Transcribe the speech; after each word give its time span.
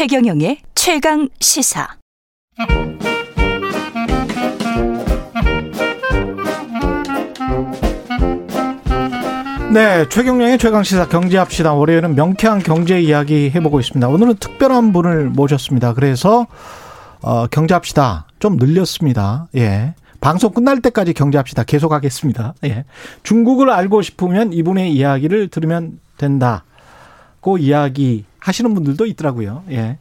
최경영의 0.00 0.56
최강 0.74 1.28
시사. 1.40 1.86
네, 9.74 10.08
최경영의 10.08 10.56
최강 10.56 10.84
시사 10.84 11.06
경제합시다. 11.06 11.74
월요일은 11.74 12.14
명쾌한 12.14 12.60
경제 12.60 12.98
이야기 12.98 13.50
해보고 13.54 13.78
있습니다. 13.78 14.08
오늘은 14.08 14.36
특별한 14.36 14.94
분을 14.94 15.28
모셨습니다. 15.28 15.92
그래서 15.92 16.46
어, 17.20 17.46
경제합시다 17.48 18.26
좀 18.38 18.56
늘렸습니다. 18.56 19.48
예. 19.56 19.94
방송 20.22 20.52
끝날 20.52 20.80
때까지 20.80 21.12
경제합시다 21.12 21.64
계속하겠습니다. 21.64 22.54
예. 22.64 22.86
중국을 23.22 23.68
알고 23.68 24.00
싶으면 24.00 24.54
이분의 24.54 24.94
이야기를 24.94 25.48
들으면 25.48 26.00
된다고 26.16 27.58
이야기 27.58 28.24
하시는 28.40 28.72
분들도 28.74 29.06
있더라고요. 29.06 29.62
예. 29.70 29.98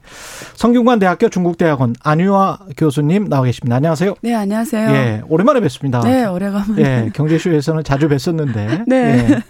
성균관 0.55 0.99
대학교 0.99 1.29
중국대학원 1.29 1.95
안유아 2.01 2.59
교수님 2.77 3.29
나와 3.29 3.43
계십니다. 3.45 3.75
안녕하세요. 3.75 4.15
네, 4.21 4.33
안녕하세요. 4.33 4.89
예. 4.89 5.21
오랜만에 5.27 5.59
뵙습니다. 5.59 5.99
네, 6.01 6.25
오래간만에. 6.25 6.81
예. 6.81 7.11
경제쇼에서는 7.13 7.83
자주 7.83 8.07
뵀었는데. 8.07 8.85
네. 8.87 9.27
예. 9.29 9.41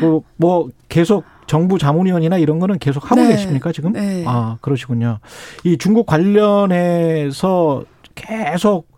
그, 0.00 0.20
뭐 0.36 0.68
계속 0.88 1.24
정부 1.46 1.78
자문위원이나 1.78 2.38
이런 2.38 2.58
거는 2.58 2.78
계속 2.78 3.10
하고 3.10 3.20
네. 3.20 3.28
계십니까 3.28 3.72
지금? 3.72 3.92
네. 3.92 4.24
아 4.26 4.56
그러시군요. 4.60 5.18
이 5.64 5.76
중국 5.76 6.06
관련해서 6.06 7.84
계속 8.14 8.88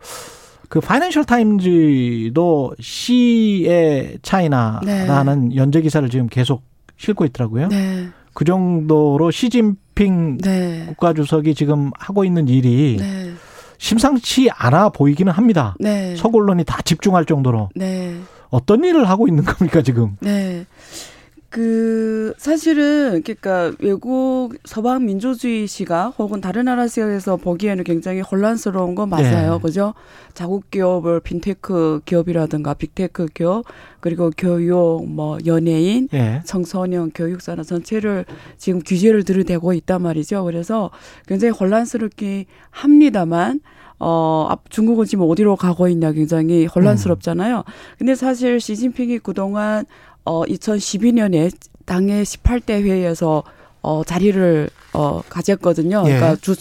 그 0.69 0.81
파이낸셜 0.81 1.25
타임즈도 1.25 2.75
시의 2.81 4.19
차이나라는 4.23 5.57
연재 5.57 5.81
기사를 5.81 6.09
지금 6.11 6.29
계속 6.29 6.63
싣고 6.97 7.25
있더라고요. 7.25 7.69
네. 7.69 8.09
그 8.35 8.45
정도로 8.45 9.31
시진핑 9.31 10.39
네. 10.39 10.85
국가주석이 10.89 11.55
지금 11.55 11.91
하고 11.99 12.25
있는 12.25 12.49
일이 12.49 12.97
네. 12.99 13.33
심상치 13.79 14.51
않아 14.51 14.91
보이기는 14.91 15.33
합니다. 15.33 15.75
네. 15.79 16.17
서구 16.17 16.37
언론이 16.37 16.65
다 16.65 16.83
집중할 16.83 17.25
정도로 17.25 17.71
네. 17.75 18.17
어떤 18.51 18.85
일을 18.85 19.09
하고 19.09 19.29
있는 19.29 19.45
겁니까 19.45 19.83
지금? 19.83 20.17
네. 20.21 20.67
그 21.55 22.35
사실은 22.37 23.23
그러니까 23.23 23.71
외국 23.79 24.55
서방 24.65 25.07
민주주의 25.07 25.72
시각 25.72 26.09
혹은 26.19 26.41
다른 26.41 26.65
나라 26.65 26.89
시각에서 26.89 27.37
보기에는 27.37 27.85
굉장히 27.85 28.23
혼란스러운 28.23 28.97
건 28.97 29.09
맞아요. 29.09 29.55
네. 29.55 29.59
그죠? 29.63 29.95
자국 30.33 30.69
기업을 30.73 31.21
핀테크 31.21 32.01
기업이라든가 32.07 32.75
빅테크 32.75 33.27
기업 33.35 33.67
그리고 34.01 34.33
교육 34.37 35.09
뭐 35.09 35.39
연예인 35.47 36.09
예. 36.13 36.43
청소년 36.45 37.13
교육산업 37.15 37.65
전체를 37.65 38.25
지금 38.59 38.81
규제를 38.85 39.23
들이대고 39.23 39.75
있단 39.75 40.03
말이죠. 40.03 40.43
그래서 40.43 40.91
굉장히 41.29 41.53
혼란스럽긴 41.53 42.47
합니다만 42.71 43.61
어, 44.01 44.49
앞- 44.51 44.71
중국은 44.71 45.05
지금 45.07 45.27
어디로 45.31 45.55
가고 45.55 45.87
있냐 45.87 46.11
굉장히 46.11 46.67
혼란스럽잖아요. 46.67 47.63
근데 47.97 48.17
사실 48.17 48.59
시진핑이 48.59 49.21
그동안 49.21 49.85
어, 50.25 50.45
2012년에 50.45 51.53
당의 51.85 52.25
18대 52.25 52.83
회의에서 52.83 53.43
어, 53.83 54.03
자리를 54.05 54.71
어, 54.95 55.23
가졌거든요. 55.29 56.05
예. 56.07 56.15
그러니까 56.15 56.37
주 56.41 56.55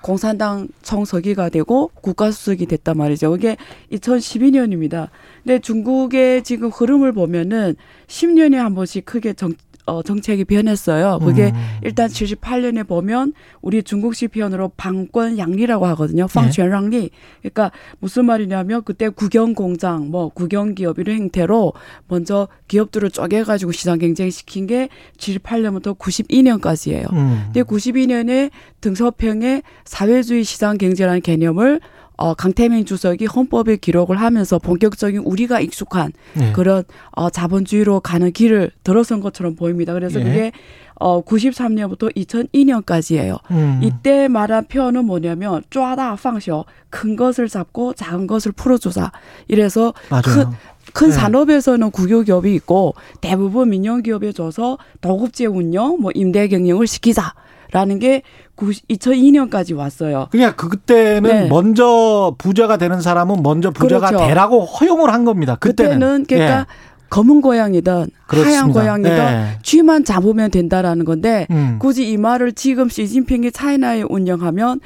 공산당 0.00 0.68
총서기가 0.82 1.48
되고 1.48 1.90
국가수석이 1.94 2.66
됐단 2.66 2.96
말이죠. 2.96 3.30
그게 3.30 3.56
2012년입니다. 3.92 5.08
근데 5.42 5.58
중국의 5.58 6.44
지금 6.44 6.68
흐름을 6.68 7.12
보면은 7.12 7.74
10년에 8.06 8.54
한 8.54 8.74
번씩 8.74 9.04
크게 9.04 9.32
정, 9.32 9.54
어, 9.88 10.02
정책이 10.02 10.44
변했어요. 10.44 11.18
그게 11.20 11.46
음. 11.46 11.78
일단 11.82 12.08
78년에 12.08 12.86
보면 12.86 13.32
우리 13.62 13.82
중국식 13.82 14.32
표현으로 14.32 14.70
방권 14.76 15.38
양리라고 15.38 15.86
하거든요. 15.86 16.26
네. 16.26 16.34
방권양리. 16.34 17.10
그러니까 17.40 17.72
무슨 17.98 18.26
말이냐면 18.26 18.82
그때 18.84 19.08
국영 19.08 19.54
공장, 19.54 20.10
뭐 20.10 20.28
국영 20.28 20.74
기업 20.74 20.98
이런 20.98 21.18
형태로 21.18 21.72
먼저 22.06 22.48
기업들을 22.68 23.10
쪼개 23.10 23.42
가지고 23.42 23.72
시장 23.72 23.98
경쟁 23.98 24.30
시킨 24.30 24.66
게 24.66 24.90
78년부터 25.16 25.96
92년까지예요. 25.96 27.12
음. 27.12 27.42
근데 27.46 27.62
92년에 27.62 28.50
등서평에 28.82 29.62
사회주의 29.84 30.44
시장 30.44 30.76
경제라는 30.76 31.22
개념을 31.22 31.80
어, 32.18 32.34
강태민 32.34 32.84
주석이 32.84 33.26
헌법에 33.26 33.76
기록을 33.76 34.20
하면서 34.20 34.58
본격적인 34.58 35.20
우리가 35.20 35.60
익숙한 35.60 36.12
예. 36.40 36.52
그런 36.52 36.82
어, 37.12 37.30
자본주의로 37.30 38.00
가는 38.00 38.32
길을 38.32 38.72
들어선 38.82 39.20
것처럼 39.20 39.54
보입니다. 39.54 39.92
그래서 39.94 40.18
예. 40.20 40.24
그게 40.24 40.52
어, 40.96 41.22
93년부터 41.22 42.12
2002년까지예요. 42.16 43.38
음. 43.52 43.80
이때 43.84 44.26
말한 44.26 44.66
표현은 44.66 45.04
뭐냐면 45.04 45.62
쪼다 45.70 46.16
방쇼 46.16 46.64
큰 46.90 47.14
것을 47.14 47.48
잡고 47.48 47.94
작은 47.94 48.26
것을 48.26 48.50
풀어주자. 48.50 49.12
이래서 49.46 49.94
맞아요. 50.10 50.22
큰, 50.24 50.44
큰 50.92 51.10
네. 51.10 51.14
산업에서는 51.14 51.88
국유기업이 51.92 52.52
있고 52.56 52.96
대부분 53.20 53.70
민영기업에 53.70 54.32
줘서 54.32 54.76
도급제 55.00 55.46
운영, 55.46 56.00
뭐 56.00 56.10
임대 56.16 56.48
경영을 56.48 56.88
시키자 56.88 57.32
라는 57.70 57.98
게 57.98 58.22
2002년까지 58.56 59.76
왔어요. 59.76 60.28
그냥 60.30 60.54
그때는 60.56 61.22
네. 61.22 61.48
먼저 61.48 62.34
부자가 62.38 62.76
되는 62.76 63.00
사람은 63.00 63.42
먼저 63.42 63.70
부자가 63.70 64.08
그렇죠. 64.08 64.26
되라고 64.26 64.64
허용을 64.64 65.12
한 65.12 65.24
겁니다. 65.24 65.56
그때는, 65.56 65.98
그때는 65.98 66.24
그러니까 66.26 66.60
예. 66.60 66.64
검은 67.10 67.40
고양이든 67.40 68.06
그렇습니다. 68.26 68.58
하얀 68.58 68.72
고양이든 68.72 69.10
예. 69.10 69.58
쥐만 69.62 70.04
잡으면 70.04 70.50
된다라는 70.50 71.04
건데 71.04 71.46
음. 71.50 71.78
굳이 71.78 72.10
이 72.10 72.16
말을 72.16 72.52
지금 72.52 72.88
시진핑이 72.88 73.52
차이나에 73.52 74.02
운영하면 74.08 74.80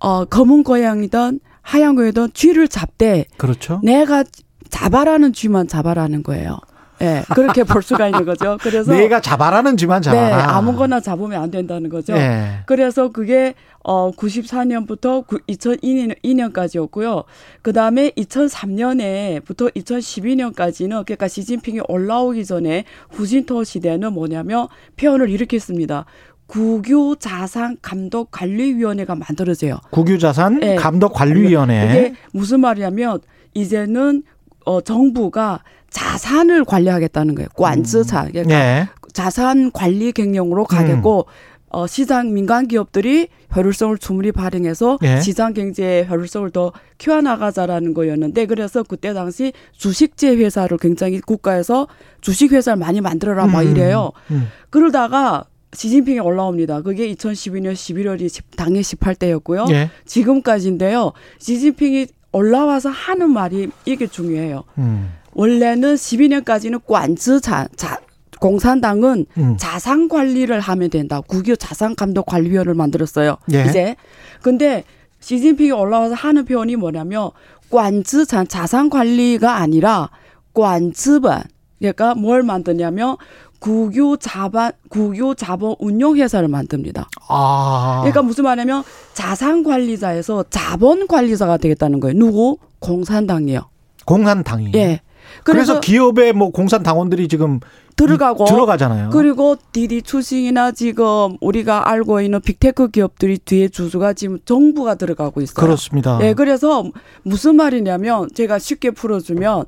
어 0.00 0.24
검은 0.24 0.62
고양이든 0.64 1.40
하얀 1.62 1.94
고양이든 1.96 2.30
쥐를 2.34 2.68
잡되 2.68 3.24
그렇죠. 3.36 3.80
내가 3.82 4.24
잡아라는 4.70 5.32
쥐만 5.32 5.66
잡아라는 5.68 6.22
거예요. 6.22 6.58
예, 7.00 7.22
그렇게 7.34 7.64
볼 7.64 7.82
수가 7.82 8.08
있는 8.08 8.24
거죠. 8.24 8.58
그래서 8.60 8.92
내가 8.92 9.20
잡아라는 9.20 9.76
네, 10.12 10.30
잡아라. 10.30 10.56
아무거나 10.56 11.00
잡으면 11.00 11.42
안 11.42 11.50
된다는 11.50 11.88
거죠. 11.90 12.14
예. 12.14 12.60
그래서 12.66 13.08
그게 13.10 13.54
어 13.84 14.10
94년부터 14.12 15.24
2002년까지였고요. 15.48 17.24
그 17.62 17.72
다음에 17.72 18.10
2003년에부터 18.10 19.72
2012년까지는 19.74 21.04
그러니까 21.04 21.28
시진핑이 21.28 21.80
올라오기 21.88 22.44
전에 22.44 22.84
후진토 23.10 23.64
시대는 23.64 24.12
뭐냐면 24.12 24.68
표현을 24.96 25.30
이렇게 25.30 25.56
했습니다. 25.56 26.04
국유 26.46 27.16
자산 27.20 27.76
감독 27.82 28.30
관리위원회가 28.30 29.14
만들어져요. 29.14 29.78
국유자산 29.90 30.60
예. 30.62 30.74
감독 30.76 31.12
관리위원회. 31.12 31.84
이게 31.90 32.14
무슨 32.32 32.60
말이냐면 32.60 33.20
이제는 33.54 34.22
어 34.64 34.80
정부가 34.80 35.62
자산을 35.90 36.64
관리하겠다는 36.64 37.34
거예요. 37.34 37.48
관즈사. 37.56 38.26
그러니까 38.26 38.54
예. 38.54 38.88
자산 39.12 39.72
관리 39.72 40.12
경영으로 40.12 40.64
가겠고 40.64 41.26
음. 41.26 41.58
어, 41.70 41.86
시장 41.86 42.32
민간 42.32 42.66
기업들이 42.66 43.28
효율성을 43.54 43.98
충분히 43.98 44.32
발행해서 44.32 44.98
예. 45.02 45.20
시장 45.20 45.52
경제의 45.52 46.08
효율성을 46.08 46.50
더 46.50 46.72
키워나가자라는 46.98 47.94
거였는데 47.94 48.46
그래서 48.46 48.82
그때 48.82 49.12
당시 49.12 49.52
주식제 49.72 50.36
회사를 50.36 50.78
굉장히 50.78 51.20
국가에서 51.20 51.86
주식 52.20 52.52
회사를 52.52 52.78
많이 52.78 53.00
만들어라 53.00 53.46
막 53.46 53.62
음. 53.62 53.70
이래요. 53.70 54.12
음. 54.30 54.48
그러다가 54.70 55.44
시진핑이 55.74 56.20
올라옵니다. 56.20 56.80
그게 56.80 57.12
2012년 57.12 57.74
11월이 57.74 58.42
당의 58.56 58.82
18대였고요. 58.82 59.70
예. 59.70 59.90
지금까지인데요. 60.06 61.12
시진핑이 61.38 62.06
올라와서 62.32 62.88
하는 62.88 63.30
말이 63.30 63.68
이게 63.84 64.06
중요해요. 64.06 64.64
음. 64.78 65.12
원래는 65.38 65.94
12년까지는 65.94 66.80
관즈 66.84 67.40
자 67.40 67.68
자 67.76 68.00
공산당은 68.40 69.26
음. 69.36 69.56
자산 69.58 70.08
관리를 70.08 70.60
하면 70.60 70.90
된다. 70.90 71.20
국유 71.20 71.56
자산 71.56 71.94
감독 71.94 72.26
관리위원회를 72.26 72.74
만들었어요. 72.74 73.36
예. 73.52 73.64
이제 73.64 73.96
근데 74.42 74.84
시진핑이 75.20 75.72
올라와서 75.72 76.14
하는 76.14 76.44
표현이 76.44 76.76
뭐냐면 76.76 77.30
관즈자 77.70 78.44
자산 78.44 78.88
관리가 78.90 79.56
아니라 79.56 80.10
관즈반 80.54 81.42
그러니까 81.78 82.14
뭘 82.14 82.42
만드냐면 82.42 83.16
국유 83.58 84.16
자반 84.20 84.72
국유 84.88 85.34
자본 85.36 85.74
운용 85.80 86.16
회사를 86.16 86.48
만듭니다. 86.48 87.08
아. 87.28 87.98
그러니까 88.02 88.22
무슨 88.22 88.44
말이냐면 88.44 88.84
자산 89.14 89.64
관리자에서 89.64 90.44
자본 90.50 91.06
관리자가 91.08 91.56
되겠다는 91.56 92.00
거예요. 92.00 92.16
누구? 92.16 92.58
공산당이요. 92.78 93.68
공산당이. 94.04 94.70
예. 94.76 95.00
그래서, 95.44 95.74
그래서, 95.74 95.80
기업에 95.80 96.32
뭐 96.32 96.50
공산 96.50 96.82
당원들이 96.82 97.28
지금 97.28 97.60
들어가고 97.96 98.44
이- 98.44 98.48
들어가잖아요. 98.48 99.10
그리고 99.10 99.56
디디 99.72 100.02
추싱이나 100.02 100.70
지금 100.72 101.36
우리가 101.40 101.88
알고 101.90 102.20
있는 102.20 102.40
빅테크 102.40 102.88
기업들이 102.90 103.38
뒤에 103.38 103.68
주주가 103.68 104.12
지금 104.12 104.38
정부가 104.44 104.94
들어가고 104.94 105.40
있어요. 105.40 105.54
그렇습니다. 105.64 106.18
예, 106.22 106.34
그래서 106.34 106.84
무슨 107.22 107.56
말이냐면 107.56 108.28
제가 108.34 108.58
쉽게 108.58 108.92
풀어주면 108.92 109.64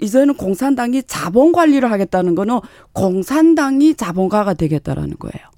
이제는 0.00 0.34
공산당이 0.34 1.02
자본 1.06 1.52
관리를 1.52 1.90
하겠다는 1.90 2.34
거는 2.34 2.60
공산당이 2.92 3.94
자본가가 3.94 4.54
되겠다라는 4.54 5.14
거예요. 5.18 5.53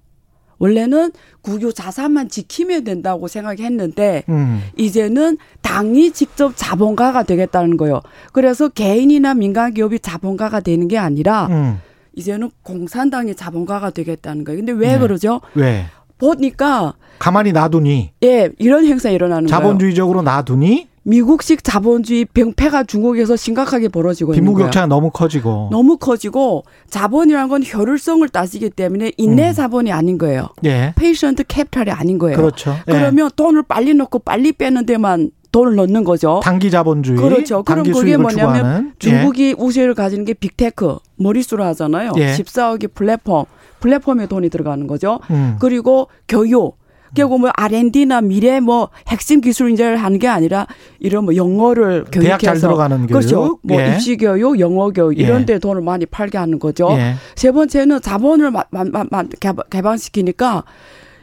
원래는 0.58 1.12
국유 1.42 1.72
자산만 1.72 2.28
지키면 2.28 2.84
된다고 2.84 3.28
생각했는데 3.28 4.24
음. 4.28 4.62
이제는 4.76 5.38
당이 5.62 6.12
직접 6.12 6.52
자본가가 6.56 7.24
되겠다는 7.24 7.76
거예요. 7.76 8.00
그래서 8.32 8.68
개인이나 8.68 9.34
민간 9.34 9.74
기업이 9.74 10.00
자본가가 10.00 10.60
되는 10.60 10.88
게 10.88 10.98
아니라 10.98 11.46
음. 11.50 11.80
이제는 12.14 12.50
공산당이 12.62 13.34
자본가가 13.34 13.90
되겠다는 13.90 14.44
거예요. 14.44 14.58
근데 14.58 14.72
왜 14.72 14.92
네. 14.94 14.98
그러죠? 14.98 15.40
왜? 15.54 15.86
보니까 16.18 16.94
가만히 17.18 17.52
놔두니 17.52 18.12
예, 18.24 18.50
이런 18.58 18.86
행사 18.86 19.10
일어나는 19.10 19.46
거예요. 19.46 19.60
자본주의적으로 19.60 20.22
놔두니 20.22 20.88
미국식 21.06 21.62
자본주의 21.62 22.24
병폐가 22.24 22.82
중국에서 22.82 23.36
심각하게 23.36 23.88
벌어지고 23.88 24.34
있는 24.34 24.44
거예요. 24.44 24.56
빈부격차가 24.56 24.86
너무 24.86 25.10
커지고 25.10 25.68
너무 25.70 25.98
커지고 25.98 26.64
자본이라는 26.90 27.48
건 27.48 27.62
효율성을 27.62 28.28
따지기 28.28 28.70
때문에 28.70 29.12
인내 29.16 29.50
음. 29.50 29.54
자본이 29.54 29.92
아닌 29.92 30.18
거예요. 30.18 30.48
예. 30.64 30.92
patient 30.96 31.44
capital이 31.44 31.92
아닌 31.92 32.18
거예요. 32.18 32.36
그렇죠. 32.36 32.74
예. 32.88 32.92
그러면 32.92 33.30
돈을 33.36 33.62
빨리 33.62 33.94
넣고 33.94 34.18
빨리 34.18 34.50
빼는 34.50 34.84
데만 34.84 35.30
돈을 35.52 35.76
넣는 35.76 36.02
거죠. 36.02 36.40
단기 36.42 36.72
자본주의, 36.72 37.16
그렇죠. 37.16 37.62
그럼 37.62 37.84
그게 37.84 38.16
뭐냐면 38.16 38.32
추구하는 38.32 38.86
예. 38.88 38.92
중국이 38.98 39.54
우세를 39.56 39.94
가지는 39.94 40.24
게 40.24 40.34
빅테크 40.34 40.98
머릿수로 41.16 41.62
하잖아요. 41.66 42.12
예. 42.16 42.34
14억이 42.34 42.92
플랫폼, 42.92 43.44
플랫폼에 43.78 44.26
돈이 44.26 44.48
들어가는 44.48 44.88
거죠. 44.88 45.20
음. 45.30 45.56
그리고 45.60 46.08
교육. 46.26 46.76
결국 47.14 47.40
뭐 47.40 47.50
R&D나 47.54 48.20
미래 48.20 48.60
뭐 48.60 48.88
핵심 49.08 49.40
기술 49.40 49.70
인재를 49.70 49.96
하는 49.96 50.18
게 50.18 50.28
아니라 50.28 50.66
이런 50.98 51.24
뭐 51.24 51.34
영어를 51.36 52.04
교육해서 52.10 52.54
들어가는 52.54 52.98
교육, 53.06 53.08
그렇죠. 53.08 53.58
뭐 53.62 53.80
예. 53.80 53.92
입시 53.94 54.16
교육, 54.16 54.58
영어 54.60 54.90
교육 54.90 55.18
이런 55.18 55.42
예. 55.42 55.46
데 55.46 55.58
돈을 55.58 55.82
많이 55.82 56.04
팔게 56.06 56.36
하는 56.38 56.58
거죠. 56.58 56.88
예. 56.92 57.14
세 57.34 57.50
번째는 57.52 58.00
자본을 58.00 58.50
마, 58.50 58.64
마, 58.70 58.84
마, 58.84 59.04
마, 59.10 59.24
개방- 59.40 59.64
개방시키니까 59.70 60.64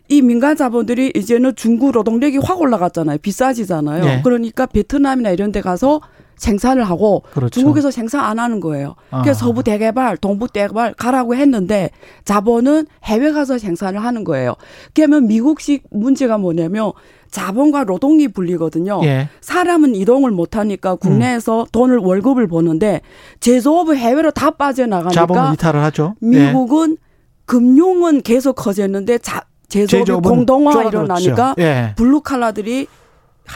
이 0.09 0.21
민간 0.21 0.55
자본들이 0.55 1.13
이제는 1.15 1.55
중국 1.55 1.91
노동력이 1.91 2.37
확 2.37 2.59
올라갔잖아요. 2.61 3.17
비싸지잖아요. 3.19 4.05
예. 4.05 4.21
그러니까 4.23 4.65
베트남이나 4.65 5.31
이런 5.31 5.51
데 5.51 5.61
가서 5.61 6.01
생산을 6.43 6.83
하고 6.83 7.23
그렇죠. 7.33 7.59
중국에서 7.59 7.89
생산 7.89 8.23
안 8.23 8.37
하는 8.37 8.59
거예요. 8.59 8.95
아. 9.11 9.21
그래서 9.21 9.45
서부 9.45 9.63
대개발, 9.63 10.17
동부 10.17 10.49
대개발 10.49 10.93
가라고 10.93 11.35
했는데 11.35 11.89
자본은 12.25 12.85
해외 13.05 13.31
가서 13.31 13.57
생산을 13.57 14.03
하는 14.03 14.23
거예요. 14.23 14.55
그러면 14.93 15.27
미국식 15.27 15.85
문제가 15.91 16.37
뭐냐면 16.37 16.91
자본과 17.31 17.85
노동이 17.85 18.27
분리거든요. 18.27 19.01
예. 19.03 19.29
사람은 19.41 19.95
이동을 19.95 20.31
못 20.31 20.55
하니까 20.55 20.95
국내에서 20.95 21.65
돈을 21.71 21.97
월급을 21.97 22.47
버는데 22.47 23.01
제조업은 23.39 23.95
해외로 23.97 24.29
다 24.29 24.51
빠져나가니까 24.51 25.13
자본을 25.13 25.53
이탈을 25.53 25.81
하죠. 25.85 26.15
예. 26.23 26.27
미국은 26.27 26.97
금융은 27.45 28.21
계속 28.21 28.53
커졌는데 28.53 29.17
자, 29.17 29.41
제조업이 29.69 30.27
공동화. 30.27 30.83
일어나니까 30.83 31.55
예. 31.57 31.93
블루 31.95 32.21
칼라들이 32.21 32.87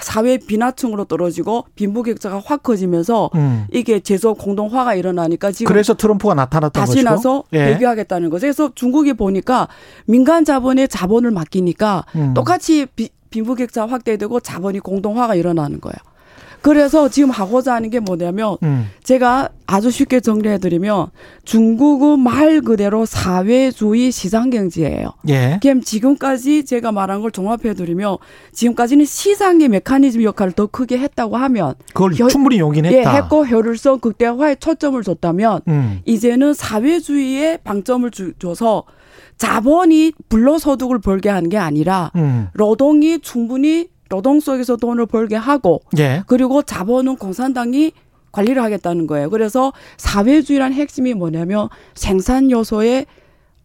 사회 0.02 0.38
빈민층으로 0.38 1.06
떨어지고 1.06 1.66
빈부격차가 1.76 2.42
확 2.46 2.64
커지면서 2.64 3.30
음. 3.36 3.66
이게 3.72 4.00
제조업 4.00 4.38
공동화가 4.38 4.96
일어나니까 4.96 5.52
지금 5.52 5.72
그래서 5.72 5.94
트럼프가 5.96 6.34
나타났던 6.34 6.80
다시 6.82 6.94
것이고. 6.96 7.10
나서 7.10 7.44
예. 7.54 7.66
배교하겠다는 7.74 8.30
거죠. 8.30 8.42
그래서 8.42 8.72
중국이 8.76 9.14
보니까 9.14 9.68
민간 10.06 10.44
자본에 10.46 10.88
자본을 10.88 11.32
맡기니까 11.32 12.06
음. 12.16 12.34
똑같이 12.34 12.86
비- 12.96 13.10
빈부격차 13.30 13.86
확대되고 13.86 14.40
자본이 14.42 14.80
공동화가 14.80 15.36
일어나는 15.36 15.80
거예요. 15.82 15.96
그래서 16.68 17.08
지금 17.08 17.30
하고자 17.30 17.76
하는 17.76 17.90
게 17.90 18.02
뭐냐면 18.02 18.58
음. 18.62 18.88
제가 19.02 19.48
아주 19.68 19.90
쉽게 19.90 20.20
정리해드리면 20.20 21.08
중국은 21.46 22.20
말 22.20 22.60
그대로 22.60 23.06
사회주의 23.06 24.12
시장 24.12 24.50
경제예요. 24.50 25.14
예. 25.30 25.60
그럼 25.62 25.80
지금까지 25.82 26.66
제가 26.66 26.92
말한 26.92 27.22
걸 27.22 27.32
종합해드리면 27.32 28.18
지금까지는 28.52 29.06
시장의 29.06 29.70
메커니즘 29.70 30.24
역할을 30.24 30.52
더 30.52 30.66
크게 30.68 30.98
했다고 30.98 31.38
하면 31.38 31.76
그걸 31.94 32.12
겨- 32.12 32.28
충분히 32.28 32.58
예, 32.58 32.60
용인했다. 32.60 33.14
했고 33.16 33.46
효율성 33.46 34.00
극대화에 34.00 34.56
초점을 34.56 35.02
줬다면 35.02 35.62
음. 35.70 36.00
이제는 36.04 36.54
사회주의에 36.54 37.60
방점을 37.64 38.12
주, 38.12 38.34
줘서 38.40 38.84
자본이 39.38 40.12
불로소득을 40.28 41.00
벌게 41.00 41.30
하는 41.30 41.50
게 41.50 41.58
아니라 41.58 42.12
음. 42.18 42.50
노동이 42.56 43.20
충분히 43.20 43.88
노동 44.10 44.40
속에서 44.40 44.76
돈을 44.78 45.06
벌게 45.06 45.36
하고 45.36 45.82
예. 45.98 46.24
그리고 46.28 46.62
자본은 46.62 47.18
공산당이 47.18 47.92
관리를 48.32 48.62
하겠다는 48.62 49.08
거예요. 49.08 49.30
그래서 49.30 49.74
사회주의란 49.98 50.74
핵심이 50.74 51.14
뭐냐면 51.14 51.70
생산 51.96 52.52
요소의 52.52 53.06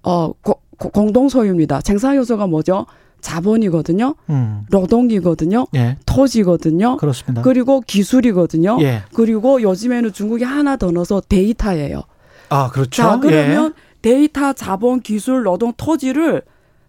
어 0.02 0.32
고- 0.42 0.60
고- 0.78 0.88
공동 0.90 1.28
소유입니다. 1.28 1.80
생산 1.84 2.16
요소가 2.16 2.46
뭐죠? 2.46 2.86
자본이거든요. 3.20 4.14
음. 4.30 4.62
노동이거든요. 4.70 5.66
예. 5.74 5.96
토지거든요. 6.06 6.96
그렇습니다. 6.96 7.42
그리고 7.42 7.80
기술이거든요. 7.80 8.78
예. 8.80 9.02
그리고 9.14 9.62
요즘에는 9.62 10.12
중국이 10.12 10.44
하나 10.44 10.76
더 10.76 10.90
넣어서 10.90 11.22
데이터예요. 11.28 12.02
아, 12.48 12.68
그렇죠. 12.70 12.90
자, 13.02 13.18
그러면 13.20 13.74
예. 13.76 13.82
데이터, 14.02 14.52
자본, 14.52 15.00
기술, 15.00 15.44
노동, 15.44 15.72
토지를 15.76 16.42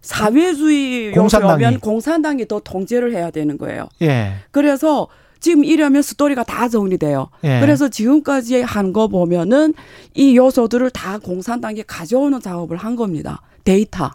사회주의 0.04 1.12
공산당이. 1.12 1.78
공산당이 1.78 2.46
더 2.46 2.60
통제를 2.60 3.12
해야 3.14 3.30
되는 3.30 3.56
거예요. 3.58 3.88
예. 4.02 4.34
그래서 4.50 5.08
지금 5.40 5.64
이러면 5.64 6.02
스토리가 6.02 6.44
다 6.44 6.68
정리돼요. 6.68 7.28
예. 7.44 7.60
그래서 7.60 7.88
지금까지 7.88 8.62
한 8.62 8.92
거 8.92 9.08
보면은 9.08 9.74
이 10.14 10.36
요소들을 10.36 10.90
다 10.90 11.18
공산당이 11.18 11.82
가져오는 11.86 12.38
작업을 12.40 12.76
한 12.76 12.96
겁니다. 12.96 13.40
데이터. 13.64 14.10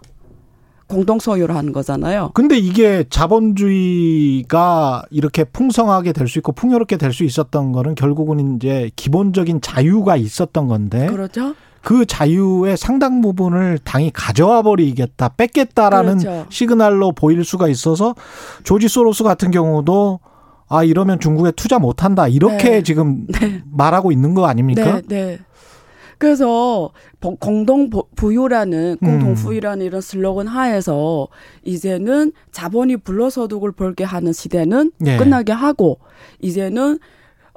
공동 0.88 1.20
소유를 1.20 1.56
하는 1.56 1.72
거잖아요. 1.72 2.32
근데 2.34 2.58
이게 2.58 3.04
자본주의가 3.80 5.04
이렇게 5.12 5.44
풍성하게 5.44 6.14
될 6.14 6.28
수 6.28 6.40
있고 6.40 6.52
풍요롭게 6.52 6.98
될 6.98 7.14
수 7.14 7.24
있었던 7.24 7.72
거는 7.72 7.94
결국은 7.96 8.56
이제 8.56 8.90
기본적인 8.96 9.62
자유가 9.62 10.16
있었던 10.16 10.68
건데 10.68 11.08
그렇죠? 11.08 11.54
그 11.82 12.06
자유의 12.06 12.78
상당 12.78 13.22
부분을 13.22 13.80
당이 13.84 14.12
가져와 14.14 14.62
버리겠다, 14.62 15.30
뺏겠다라는 15.30 16.18
그렇죠. 16.20 16.46
시그널로 16.50 17.14
보일 17.14 17.44
수가 17.44 17.68
있어서 17.70 18.16
조지 18.64 18.88
소로스 18.88 19.24
같은 19.24 19.52
경우도 19.52 20.20
아 20.68 20.84
이러면 20.84 21.20
중국에 21.20 21.52
투자 21.52 21.80
못 21.80 22.04
한다. 22.04 22.28
이렇게 22.28 22.70
네. 22.70 22.84
지금 22.84 23.26
말하고 23.72 24.12
있는 24.12 24.34
거 24.34 24.46
아닙니까? 24.46 25.02
네, 25.02 25.02
네. 25.08 25.40
그래서 26.18 26.92
보- 27.22 27.38
공동 27.38 27.90
보- 27.90 28.08
부유라는 28.16 28.98
공동 28.98 29.30
음. 29.30 29.36
부유라는 29.36 29.86
이런 29.86 30.02
슬로건 30.02 30.48
하에서 30.48 31.30
이제는 31.64 32.34
자본이 32.52 32.98
불로소득을 32.98 33.72
벌게 33.72 34.04
하는 34.04 34.34
시대는 34.34 34.92
예. 35.06 35.16
끝나게 35.18 35.54
하고 35.54 36.00
이제는 36.42 37.00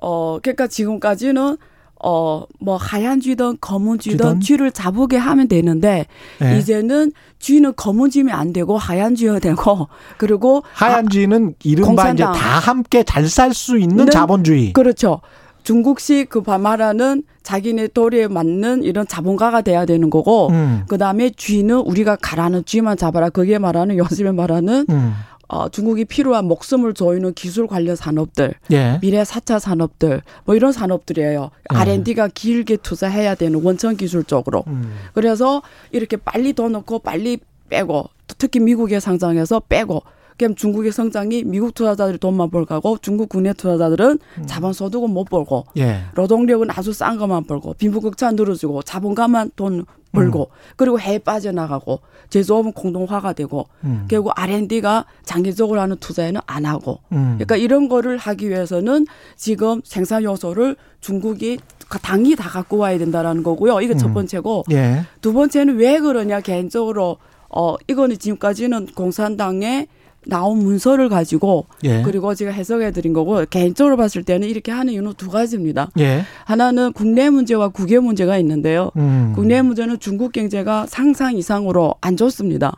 어 0.01 0.39
그러니까 0.41 0.69
지금까지는 0.69 1.57
어 2.03 2.45
뭐 2.61 2.77
하얀 2.77 3.21
쥐든 3.21 3.59
검은 3.61 3.99
쥐든? 3.99 4.41
쥐를 4.41 4.71
잡게 4.73 5.17
하면 5.17 5.49
되는데 5.49 6.07
예. 6.43 6.59
이제는 6.59 7.13
쥐는 7.41 7.73
검은 7.77 8.11
쥐면 8.11 8.35
안 8.37 8.53
되고 8.53 8.79
하얀 8.79 9.15
쥐여야 9.17 9.39
되고 9.41 9.89
그리고 10.19 10.63
하얀지는 10.75 11.55
이른바 11.65 12.11
이제 12.13 12.23
공산당. 12.25 12.33
다 12.35 12.59
함께 12.61 13.03
잘 13.03 13.25
살 13.29 13.53
수 13.55 13.79
있는 13.79 13.97
는 13.97 14.11
자본주의. 14.11 14.73
그렇죠. 14.73 15.21
중국식 15.65 16.29
그 16.29 16.39
말하는 16.47 17.23
자기네 17.43 17.89
도리에 17.89 18.29
맞는 18.29 18.83
이런 18.83 19.07
자본가가 19.07 19.63
돼야 19.63 19.87
되는 19.87 20.11
거고 20.11 20.49
음. 20.51 20.83
그 20.89 20.99
다음에 20.99 21.31
쥐는 21.31 21.77
우리가 21.79 22.17
가라는 22.21 22.65
쥐만 22.65 22.97
잡아라. 22.97 23.31
그게 23.31 23.59
말하는 23.59 23.97
요즘에 23.97 24.33
말하는 24.33 24.87
음. 24.91 25.15
어, 25.53 25.69
중국이 25.69 26.07
필요한 26.07 26.47
목숨을 26.47 26.95
조이는 26.95 27.35
기술 27.35 27.67
관련 27.67 27.95
산업들, 27.95 28.55
예. 28.71 28.99
미래 29.03 29.23
4차 29.23 29.61
산업들, 29.61 30.23
뭐 30.47 30.55
이런 30.55 30.73
산업들이에요. 30.73 31.51
네. 31.71 31.79
R&D가 31.79 32.29
길게 32.29 32.79
투자해야 32.79 33.35
되는 33.35 33.63
원천 33.63 33.99
기술 33.99 34.25
쪽으로. 34.25 34.65
음. 34.67 34.95
그래서 35.13 35.61
이렇게 35.91 36.17
빨리 36.17 36.55
더 36.55 36.71
넣고 36.71 37.01
빨리 37.01 37.39
빼고 37.69 38.09
또 38.29 38.35
특히 38.39 38.61
미국에 38.61 38.99
상장해서 38.99 39.61
빼고 39.69 40.03
그럼 40.39 40.55
중국의 40.55 40.93
성장이 40.93 41.45
미국 41.45 41.75
투자자들이 41.75 42.19
돈만 42.19 42.51
벌고 42.51 42.99
중국 43.03 43.29
국내 43.29 43.53
투자자들은 43.53 44.19
음. 44.39 44.47
자본 44.47 44.73
소득은 44.73 45.11
못 45.11 45.25
벌고 45.25 45.67
예. 45.79 46.03
노동력은 46.15 46.69
아주 46.71 46.93
싼 46.93 47.19
것만 47.19 47.45
벌고 47.45 47.75
빈부격차 47.75 48.33
늘어지고 48.33 48.83
자본가만 48.83 49.51
돈 49.57 49.85
벌고 50.13 50.51
그리고 50.77 51.01
해외 51.01 51.19
빠져나가고 51.19 52.01
제조업은 52.29 52.73
공동화가 52.73 53.33
되고 53.33 53.67
음. 53.85 54.07
결국 54.09 54.33
R&D가 54.37 55.07
장기적으로 55.25 55.81
하는 55.81 55.97
투자에는 55.97 56.41
안 56.47 56.67
하고 56.67 57.01
음. 57.13 57.35
그러니까 57.39 57.57
이런 57.57 57.89
거를 57.89 58.19
하기 58.19 58.49
위해서는 58.49 59.07
지금 59.37 59.81
생산 59.85 60.23
요소를 60.23 60.77
중국이 61.01 61.59
당이 62.03 62.37
다 62.37 62.49
갖고 62.49 62.79
와야 62.79 62.97
된다라는 62.97 63.43
거고요. 63.43 63.81
이게 63.81 63.95
첫 63.97 64.09
음. 64.09 64.15
번째고 64.15 64.65
예. 64.71 65.05
두 65.21 65.33
번째는 65.33 65.77
왜 65.77 65.99
그러냐 65.99 66.41
개인적으로 66.41 67.19
어 67.51 67.77
이거는 67.87 68.19
지금까지는 68.19 68.87
공산당에 68.95 69.89
나온 70.27 70.59
문서를 70.59 71.09
가지고 71.09 71.67
예. 71.85 72.03
그리고 72.03 72.35
제가 72.35 72.53
해석해 72.53 72.91
드린 72.93 73.13
거고 73.13 73.45
개인적으로 73.51 73.97
봤을 73.97 74.23
때는 74.23 74.49
이렇게 74.49 74.71
하는 74.71 74.93
이유는 74.93 75.15
두 75.17 75.29
가지입니다. 75.31 75.91
예. 75.99 76.23
하나는 76.45 76.93
국내 76.93 77.29
문제와 77.31 77.69
국외 77.69 77.99
문제가 77.99 78.39
있는데요. 78.39 78.91
음. 78.97 79.33
국내 79.35 79.63
문제는 79.63 79.99
중국 79.99 80.33
경제가 80.33 80.87
상상 80.89 81.37
이상으로 81.37 81.95
안 82.01 82.17
좋습니다. 82.17 82.77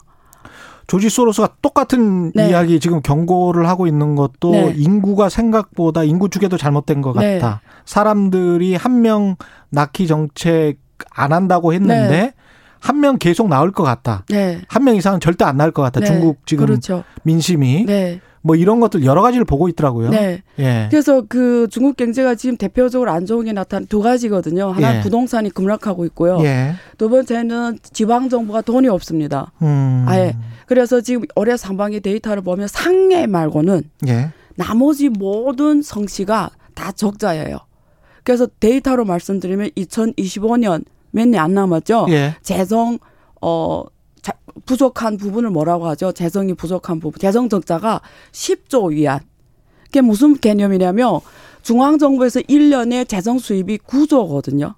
조지 0.87 1.09
소로스가 1.09 1.57
똑같은 1.63 2.31
네. 2.33 2.51
이야기 2.51 2.79
지금 2.79 3.01
경고를 3.01 3.69
하고 3.69 3.87
있는 3.87 4.17
것도 4.17 4.51
네. 4.51 4.75
인구가 4.77 5.31
생각보다 5.31 6.05
인구 6.05 6.29
추계도 6.29 6.59
잘못된 6.59 7.01
것 7.01 7.17
네. 7.19 7.39
같다. 7.39 7.63
사람들이 7.87 8.75
한 8.75 9.01
명 9.01 9.37
낳기 9.71 10.07
정책 10.07 10.77
안 11.11 11.33
한다고 11.33 11.73
했는데 11.73 12.09
네. 12.09 12.35
한 12.85 13.01
명 13.01 13.17
계속 13.19 13.49
나올 13.49 13.73
것 13.73 13.83
같다. 13.83 14.25
네. 14.29 14.61
한 14.69 14.85
명 14.85 14.95
이상은 14.97 15.19
절대 15.21 15.45
안 15.45 15.57
나올 15.57 15.71
것 15.73 15.83
같다. 15.83 16.01
네. 16.01 16.07
중국 16.07 16.47
지금 16.47 16.67
그렇죠. 16.67 17.03
민심이 17.23 17.85
네. 17.87 18.21
뭐 18.43 18.57
이런 18.57 18.79
것들 18.79 19.05
여러 19.07 19.23
가지를 19.23 19.47
보고 19.47 19.69
있더라고요. 19.71 20.11
네. 20.11 20.43
예. 20.59 20.87
그래서 20.91 21.23
그 21.27 21.67
중국 21.71 21.97
경제가 21.97 22.35
지금 22.35 22.59
대표적으로 22.59 23.11
안 23.11 23.25
좋은 23.25 23.47
게 23.47 23.55
나타난 23.55 23.87
두 23.87 24.03
가지거든요. 24.03 24.71
하나 24.73 24.99
예. 24.99 25.01
부동산이 25.01 25.49
급락하고 25.49 26.05
있고요. 26.07 26.39
예. 26.43 26.75
두 26.99 27.09
번째는 27.09 27.79
지방 27.93 28.29
정부가 28.29 28.61
돈이 28.61 28.89
없습니다. 28.89 29.53
음. 29.63 30.05
아예. 30.07 30.37
그래서 30.67 31.01
지금 31.01 31.23
올해 31.37 31.57
상반기 31.57 32.01
데이터를 32.01 32.43
보면 32.43 32.69
상해 32.69 33.27
말고는 33.27 33.83
예. 34.09 34.31
나머지 34.57 35.09
모든 35.09 35.81
성씨가 35.81 36.51
다 36.75 36.93
적자예요. 36.93 37.57
그래서 38.25 38.47
데이터로 38.61 39.07
말씀드리면 39.07 39.71
2025년 39.71 40.85
몇 41.15 41.29
년 41.29 41.45
안 41.45 41.55
남았죠. 41.55 42.07
예. 42.11 42.35
재정 42.43 42.99
어 43.41 43.85
자- 44.21 44.33
부족한 44.67 45.17
부분을 45.17 45.51
뭐라고 45.51 45.87
하죠? 45.89 46.13
재정이 46.13 46.55
부족한 46.55 46.99
부분. 47.01 47.19
재정 47.19 47.49
적자가 47.49 48.01
10조 48.33 48.91
위안. 48.91 49.21
그게 49.85 50.01
무슨 50.01 50.35
개념이냐면 50.37 51.21
중앙 51.63 51.99
정부에서 51.99 52.41
1년에 52.41 53.07
재정 53.09 53.39
수입이 53.39 53.79
9조거든요. 53.79 54.75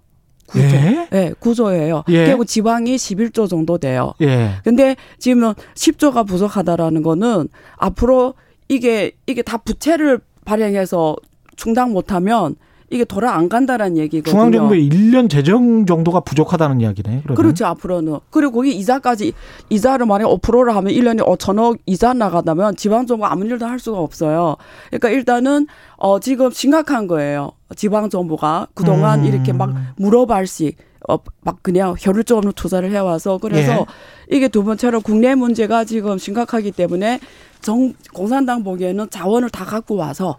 9조. 0.48 0.74
예? 0.74 1.08
네, 1.10 1.32
9조예요. 1.40 2.04
예. 2.10 2.26
그리고 2.26 2.44
지방이 2.44 2.96
11조 2.96 3.48
정도 3.48 3.78
돼요. 3.78 4.12
예. 4.20 4.50
근데 4.62 4.94
지금 5.18 5.54
10조가 5.74 6.26
부족하다라는 6.26 7.02
거는 7.02 7.48
앞으로 7.76 8.34
이게 8.68 9.12
이게 9.26 9.42
다 9.42 9.56
부채를 9.56 10.20
발행해서 10.44 11.16
충당 11.56 11.92
못하면 11.92 12.54
이게 12.90 13.04
돌아 13.04 13.34
안 13.34 13.48
간다라는 13.48 13.96
얘기거든요. 13.98 14.30
중앙정부의 14.30 14.88
1년 14.88 15.28
재정 15.28 15.86
정도가 15.86 16.20
부족하다는 16.20 16.80
이야기네. 16.80 17.22
그러면. 17.24 17.36
그렇죠 17.36 17.66
앞으로는 17.66 18.18
그리고 18.30 18.52
거기 18.52 18.76
이자까지 18.76 19.32
이자를 19.70 20.06
만약 20.06 20.28
5%를 20.28 20.74
하면 20.76 20.92
1년에 20.92 21.26
5천억 21.26 21.78
이자 21.86 22.12
나가다면 22.12 22.76
지방정부 22.76 23.26
아무 23.26 23.44
일도 23.44 23.66
할 23.66 23.78
수가 23.78 23.98
없어요. 23.98 24.56
그러니까 24.88 25.10
일단은 25.10 25.66
어 25.96 26.20
지금 26.20 26.50
심각한 26.50 27.06
거예요. 27.06 27.52
지방정부가 27.74 28.68
그동안 28.74 29.20
음. 29.20 29.24
이렇게 29.24 29.52
막 29.52 29.74
물어발식 29.96 30.76
어, 31.08 31.18
막 31.42 31.62
그냥 31.62 31.94
없는 32.04 32.52
투자를 32.54 32.90
해와서 32.90 33.38
그래서 33.38 33.72
예. 33.72 34.36
이게 34.36 34.48
두 34.48 34.64
번째로 34.64 35.00
국내 35.00 35.34
문제가 35.34 35.84
지금 35.84 36.18
심각하기 36.18 36.72
때문에 36.72 37.20
정 37.60 37.94
공산당 38.12 38.64
보기에는 38.64 39.10
자원을 39.10 39.50
다 39.50 39.64
갖고 39.64 39.96
와서 39.96 40.38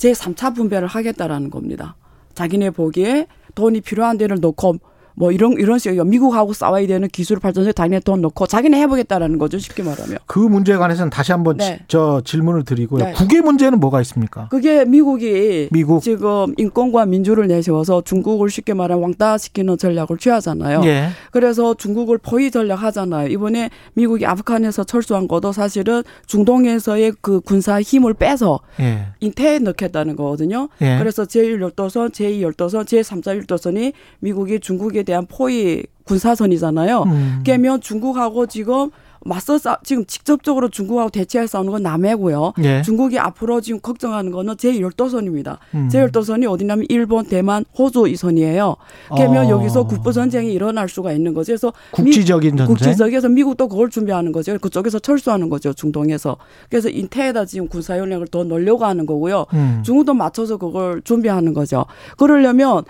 제 0.00 0.12
3차 0.12 0.54
분배를 0.54 0.88
하겠다라는 0.88 1.50
겁니다. 1.50 1.94
자기네 2.32 2.70
보기에 2.70 3.26
돈이 3.54 3.82
필요한 3.82 4.16
데를 4.16 4.38
놓고 4.40 4.78
뭐 5.14 5.32
이런 5.32 5.52
이런 5.52 5.78
식으로 5.78 6.04
미국하고 6.04 6.52
싸워야 6.52 6.86
되는 6.86 7.08
기술 7.08 7.38
발전소에 7.40 7.72
자기네 7.72 8.00
돈 8.00 8.20
넣고 8.22 8.46
자기네 8.46 8.80
해보겠다라는 8.82 9.38
거죠 9.38 9.58
쉽게 9.58 9.82
말하면. 9.82 10.18
그 10.26 10.38
문제에 10.38 10.76
관해서는 10.76 11.10
다시 11.10 11.32
한번 11.32 11.56
네. 11.58 11.78
지- 11.78 11.84
저 11.88 12.22
질문을 12.24 12.64
드리고요. 12.64 13.04
네. 13.04 13.12
국외 13.12 13.40
문제는 13.40 13.80
뭐가 13.80 14.00
있습니까? 14.02 14.48
그게 14.50 14.84
미국이 14.84 15.68
미국. 15.72 16.02
지금 16.02 16.54
인권과 16.56 17.06
민주를 17.06 17.46
내세워서 17.48 18.02
중국을 18.02 18.50
쉽게 18.50 18.74
말하면 18.74 19.02
왕따시키는 19.02 19.76
전략을 19.78 20.18
취하잖아요. 20.18 20.82
예. 20.84 21.08
그래서 21.32 21.74
중국을 21.74 22.18
포위 22.18 22.50
전략 22.50 22.82
하잖아요. 22.82 23.28
이번에 23.28 23.70
미국이 23.94 24.24
아프간에서 24.26 24.84
철수한 24.84 25.28
것도 25.28 25.52
사실은 25.52 26.02
중동에서의 26.26 27.12
그 27.20 27.40
군사 27.40 27.80
힘을 27.80 28.14
빼서 28.14 28.60
예. 28.80 29.08
인태에 29.20 29.58
넣겠다는 29.58 30.16
거거든요. 30.16 30.68
예. 30.80 30.98
그래서 30.98 31.24
제1열도선, 31.24 32.10
제2열도선, 32.12 32.84
제3자1도선이 32.86 33.92
미국이 34.20 34.60
중국에 34.60 34.99
대한 35.02 35.26
포위 35.26 35.82
군사선이잖아요. 36.04 37.02
음. 37.06 37.42
그러면 37.44 37.80
중국하고 37.80 38.46
지금 38.46 38.90
맞서 39.22 39.58
싸 39.58 39.76
지금 39.84 40.06
직접적으로 40.06 40.70
중국하고 40.70 41.10
대치할 41.10 41.46
싸우는 41.46 41.72
건 41.72 41.82
남해고요. 41.82 42.54
예. 42.64 42.80
중국이 42.80 43.18
앞으로 43.18 43.60
지금 43.60 43.78
걱정하는 43.78 44.32
거는 44.32 44.54
제1열도선입니다. 44.56 45.58
음. 45.74 45.88
제1열도선이 45.92 46.50
어디냐면 46.50 46.86
일본, 46.88 47.26
대만, 47.26 47.66
호주 47.78 48.08
이 48.08 48.16
선이에요. 48.16 48.76
그러면 49.14 49.44
어. 49.46 49.50
여기서 49.50 49.86
국부 49.86 50.10
전쟁이 50.14 50.54
일어날 50.54 50.88
수가 50.88 51.12
있는 51.12 51.34
거죠. 51.34 51.50
그래서 51.50 51.70
미- 51.98 52.04
국지적인 52.04 52.56
전쟁. 52.56 52.66
국제적에서 52.66 53.28
미국도 53.28 53.68
그걸 53.68 53.90
준비하는 53.90 54.32
거죠. 54.32 54.56
그쪽에서 54.58 54.98
철수하는 54.98 55.50
거죠. 55.50 55.74
중동에서. 55.74 56.38
그래서 56.70 56.88
인태에다 56.88 57.44
지금 57.44 57.68
군사 57.68 57.98
연락을 57.98 58.26
더 58.28 58.42
넣으려고 58.44 58.86
하는 58.86 59.04
거고요. 59.04 59.44
음. 59.52 59.82
중국도 59.84 60.14
맞춰서 60.14 60.56
그걸 60.56 61.02
준비하는 61.02 61.52
거죠. 61.52 61.84
그러려면 62.16 62.78
에, 62.78 62.82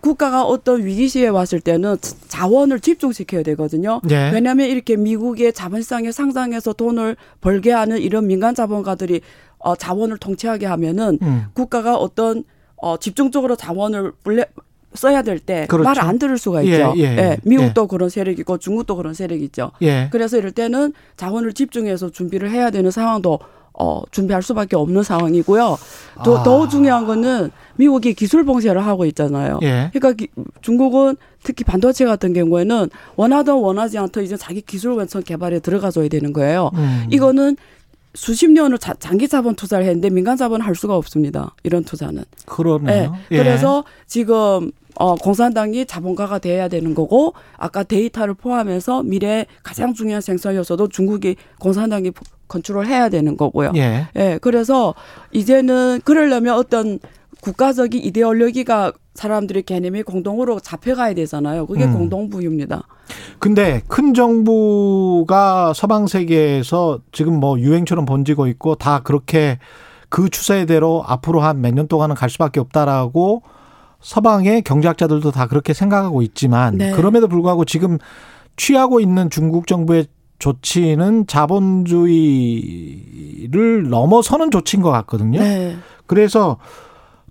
국가가 0.00 0.44
어떤 0.44 0.84
위기 0.84 1.08
시에 1.08 1.28
왔을 1.28 1.60
때는 1.60 1.96
자- 2.00 2.16
자원을 2.28 2.80
집중시켜야 2.80 3.42
되거든요. 3.44 4.00
예. 4.10 4.30
왜냐하면 4.32 4.68
이렇게 4.68 4.96
미국의 4.96 5.52
자본시장에 5.52 6.10
상장해서 6.12 6.72
돈을 6.72 7.16
벌게 7.40 7.70
하는 7.72 7.98
이런 7.98 8.26
민간 8.26 8.54
자본가들이 8.54 9.20
어, 9.58 9.76
자원을 9.76 10.18
통치하게 10.18 10.66
하면은 10.66 11.18
음. 11.22 11.44
국가가 11.54 11.96
어떤 11.96 12.44
어, 12.76 12.96
집중적으로 12.96 13.56
자원을 13.56 14.12
물레 14.24 14.46
써야 14.94 15.22
될 15.22 15.38
때말 15.38 15.66
그렇죠. 15.68 16.00
안 16.00 16.18
들을 16.18 16.38
수가 16.38 16.64
예, 16.64 16.70
있죠. 16.70 16.94
예, 16.96 17.02
예. 17.02 17.36
미국도 17.42 17.88
그런 17.88 18.08
세력이 18.08 18.40
있고 18.40 18.56
중국도 18.58 18.96
그런 18.96 19.12
세력이 19.14 19.44
있죠. 19.44 19.70
예. 19.82 20.08
그래서 20.10 20.38
이럴 20.38 20.50
때는 20.50 20.92
자원을 21.16 21.52
집중해서 21.52 22.10
준비를 22.10 22.50
해야 22.50 22.70
되는 22.70 22.90
상황도 22.90 23.38
어, 23.80 24.02
준비할 24.10 24.42
수밖에 24.42 24.74
없는 24.76 25.02
상황이고요. 25.02 25.78
더, 26.24 26.38
아. 26.38 26.42
더 26.42 26.68
중요한 26.68 27.06
거는 27.06 27.50
미국이 27.76 28.12
기술 28.14 28.44
봉쇄를 28.44 28.84
하고 28.84 29.04
있잖아요. 29.06 29.60
예. 29.62 29.90
그러니까 29.92 30.12
기- 30.12 30.28
중국은 30.62 31.16
특히 31.44 31.62
반도체 31.64 32.04
같은 32.04 32.32
경우에는 32.32 32.90
원하든 33.14 33.54
원하지 33.54 33.98
않든 33.98 34.24
이제 34.24 34.36
자기 34.36 34.60
기술 34.60 34.92
원천 34.92 35.22
개발에 35.22 35.60
들어가줘야 35.60 36.08
되는 36.08 36.32
거예요. 36.32 36.70
음. 36.74 37.06
이거는 37.10 37.56
수십 38.18 38.50
년을 38.50 38.78
자, 38.78 38.94
장기 38.94 39.28
자본 39.28 39.54
투자를 39.54 39.86
했는데 39.86 40.10
민간 40.10 40.36
자본은 40.36 40.66
할 40.66 40.74
수가 40.74 40.96
없습니다. 40.96 41.54
이런 41.62 41.84
투자는. 41.84 42.24
그러네요. 42.46 43.12
네. 43.30 43.38
그래서 43.38 43.84
지금 44.08 44.72
어 44.96 45.14
공산당이 45.14 45.86
자본가가 45.86 46.40
돼야 46.40 46.66
되는 46.66 46.96
거고 46.96 47.34
아까 47.56 47.84
데이터를 47.84 48.34
포함해서 48.34 49.04
미래 49.04 49.46
가장 49.62 49.94
중요한 49.94 50.20
생산 50.20 50.56
요소도 50.56 50.88
중국이 50.88 51.36
공산당이 51.60 52.10
컨트롤 52.48 52.86
해야 52.86 53.08
되는 53.08 53.36
거고요. 53.36 53.70
예. 53.76 54.08
예, 54.16 54.38
그래서 54.42 54.94
이제는 55.30 56.00
그러려면 56.04 56.56
어떤 56.56 56.98
국가적인 57.48 58.02
이데올로기가 58.04 58.92
사람들의 59.14 59.62
개념이 59.62 60.02
공동으로 60.02 60.60
잡혀가야 60.60 61.14
되잖아요. 61.14 61.66
그게 61.66 61.84
음. 61.84 61.94
공동부유입니다. 61.94 62.82
근데 63.38 63.80
큰 63.88 64.12
정부가 64.14 65.72
서방 65.74 66.06
세계에서 66.08 67.00
지금 67.10 67.40
뭐 67.40 67.58
유행처럼 67.58 68.04
번지고 68.04 68.46
있고 68.48 68.74
다 68.74 69.00
그렇게 69.00 69.58
그 70.10 70.28
추세대로 70.28 71.02
앞으로 71.06 71.40
한 71.40 71.60
몇 71.62 71.72
년 71.74 71.88
동안은 71.88 72.14
갈 72.14 72.28
수밖에 72.30 72.60
없다라고 72.60 73.42
서방의 74.00 74.62
경제학자들도 74.62 75.30
다 75.30 75.46
그렇게 75.46 75.72
생각하고 75.72 76.20
있지만 76.22 76.76
네. 76.76 76.92
그럼에도 76.92 77.28
불구하고 77.28 77.64
지금 77.64 77.98
취하고 78.56 79.00
있는 79.00 79.30
중국 79.30 79.66
정부의 79.66 80.06
조치는 80.38 81.26
자본주의를 82.68 83.88
넘어서는 83.88 84.50
조치인 84.50 84.82
것 84.82 84.90
같거든요. 84.90 85.40
네. 85.40 85.76
그래서 86.06 86.58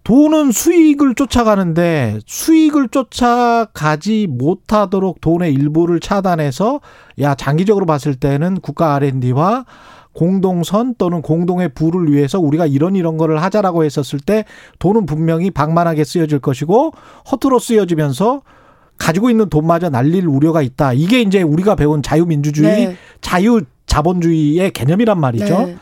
돈은 0.07 0.53
수익을 0.53 1.15
쫓아가는데 1.15 2.19
수익을 2.25 2.87
쫓아가지 2.87 4.27
못하도록 4.29 5.19
돈의 5.19 5.53
일부를 5.53 5.99
차단해서 5.99 6.79
야 7.19 7.35
장기적으로 7.35 7.85
봤을 7.85 8.15
때는 8.15 8.61
국가 8.61 8.95
R&D와 8.95 9.65
공동선 10.13 10.95
또는 10.97 11.21
공동의 11.21 11.73
부를 11.73 12.09
위해서 12.09 12.39
우리가 12.39 12.67
이런 12.67 12.95
이런 12.95 13.17
거를 13.17 13.41
하자라고 13.43 13.83
했었을 13.83 14.21
때 14.21 14.45
돈은 14.79 15.07
분명히 15.07 15.51
방만하게 15.51 16.05
쓰여질 16.05 16.39
것이고 16.39 16.93
허투루 17.29 17.59
쓰여지면서 17.59 18.43
가지고 18.97 19.29
있는 19.29 19.49
돈마저 19.49 19.89
날릴 19.89 20.25
우려가 20.25 20.61
있다. 20.61 20.93
이게 20.93 21.19
이제 21.19 21.41
우리가 21.41 21.75
배운 21.75 22.01
자유민주주의, 22.01 22.87
네. 22.87 22.95
자유 23.19 23.59
자본주의의 23.87 24.71
개념이란 24.71 25.19
말이죠. 25.19 25.65
네. 25.65 25.75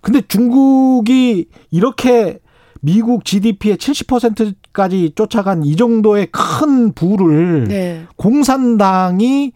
근데 0.00 0.22
중국이 0.26 1.48
이렇게 1.70 2.38
미국 2.80 3.24
GDP의 3.24 3.76
70%까지 3.76 5.12
쫓아간 5.14 5.64
이 5.64 5.76
정도의 5.76 6.28
큰 6.30 6.92
부를 6.92 7.64
네. 7.68 8.04
공산당이 8.16 9.52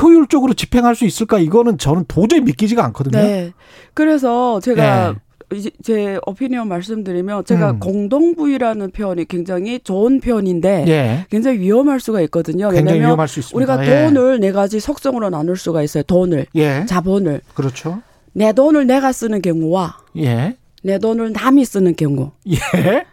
효율적으로 0.00 0.54
집행할 0.54 0.94
수 0.94 1.04
있을까? 1.04 1.38
이거는 1.38 1.78
저는 1.78 2.04
도저히 2.06 2.40
믿기지가 2.40 2.84
않거든요. 2.86 3.22
네. 3.22 3.52
그래서 3.94 4.60
제가 4.60 5.12
네. 5.12 5.18
이제 5.52 5.70
제 5.82 6.18
오피니언 6.26 6.68
말씀드리면 6.68 7.44
제가 7.44 7.72
음. 7.72 7.80
공동부위라는 7.80 8.92
표현이 8.92 9.24
굉장히 9.24 9.80
좋은 9.80 10.20
표현인데 10.20 10.84
예. 10.86 11.26
굉장히 11.28 11.58
위험할 11.58 11.98
수가 11.98 12.20
있거든요. 12.22 12.70
굉장히 12.70 13.00
위험할 13.00 13.26
수 13.26 13.40
있습니다. 13.40 13.56
우리가 13.74 13.84
예. 13.84 14.04
돈을 14.06 14.38
네 14.40 14.52
가지 14.52 14.78
속성으로 14.78 15.30
나눌 15.30 15.56
수가 15.56 15.82
있어요. 15.82 16.04
돈을, 16.04 16.46
예. 16.54 16.84
자본을. 16.86 17.40
그렇죠. 17.54 18.00
내 18.32 18.52
돈을 18.52 18.86
내가 18.86 19.10
쓰는 19.10 19.42
경우와 19.42 19.98
예. 20.18 20.56
내 20.82 20.98
돈을 20.98 21.32
남이 21.32 21.64
쓰는 21.64 21.94
경우, 21.94 22.30
예. 22.48 23.04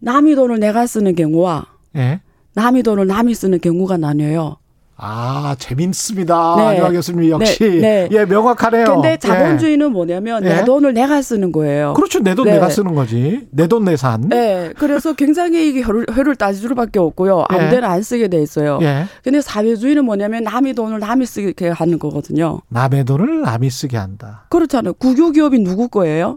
남이 0.00 0.34
돈을 0.34 0.58
내가 0.58 0.86
쓰는 0.86 1.14
경우와 1.14 1.66
예. 1.96 2.20
남이 2.54 2.82
돈을 2.82 3.06
남이 3.06 3.34
쓰는 3.34 3.60
경우가 3.60 3.96
나뉘어요. 3.98 4.56
아, 4.96 5.56
재밌습니다. 5.58 6.54
네. 6.56 6.62
안녕하 6.68 6.92
교수님 6.92 7.28
역시. 7.28 7.58
네, 7.64 8.08
네. 8.08 8.08
예, 8.12 8.24
명확하네요. 8.24 8.84
근데 8.86 9.12
예. 9.12 9.16
자본주의는 9.16 9.90
뭐냐면 9.90 10.44
예. 10.44 10.48
내 10.48 10.64
돈을 10.64 10.94
내가 10.94 11.20
쓰는 11.20 11.50
거예요. 11.50 11.94
그렇죠. 11.94 12.20
내돈 12.20 12.44
네. 12.46 12.52
내가 12.52 12.70
쓰는 12.70 12.94
거지. 12.94 13.40
내 13.50 13.66
돈 13.66 13.84
내산. 13.84 14.28
네, 14.28 14.72
그래서 14.78 15.12
굉장히 15.14 15.68
이게 15.68 15.82
혈을, 15.82 16.06
혈을 16.12 16.36
따질 16.36 16.68
수밖에 16.68 17.00
없고요. 17.00 17.44
예. 17.52 17.56
안 17.56 17.70
되는 17.70 17.84
안 17.88 18.02
쓰게 18.02 18.28
돼 18.28 18.40
있어요. 18.40 18.78
예. 18.82 19.06
근데 19.24 19.40
사회주의는 19.40 20.04
뭐냐면 20.04 20.44
남의 20.44 20.74
돈을 20.74 21.00
남이 21.00 21.26
쓰게 21.26 21.70
하는 21.70 21.98
거거든요. 21.98 22.60
남의 22.68 23.04
돈을 23.04 23.42
남이 23.42 23.68
쓰게 23.70 23.96
한다. 23.96 24.46
그렇잖아요. 24.50 24.92
국유기업이 24.94 25.58
누구 25.58 25.88
거예요? 25.88 26.36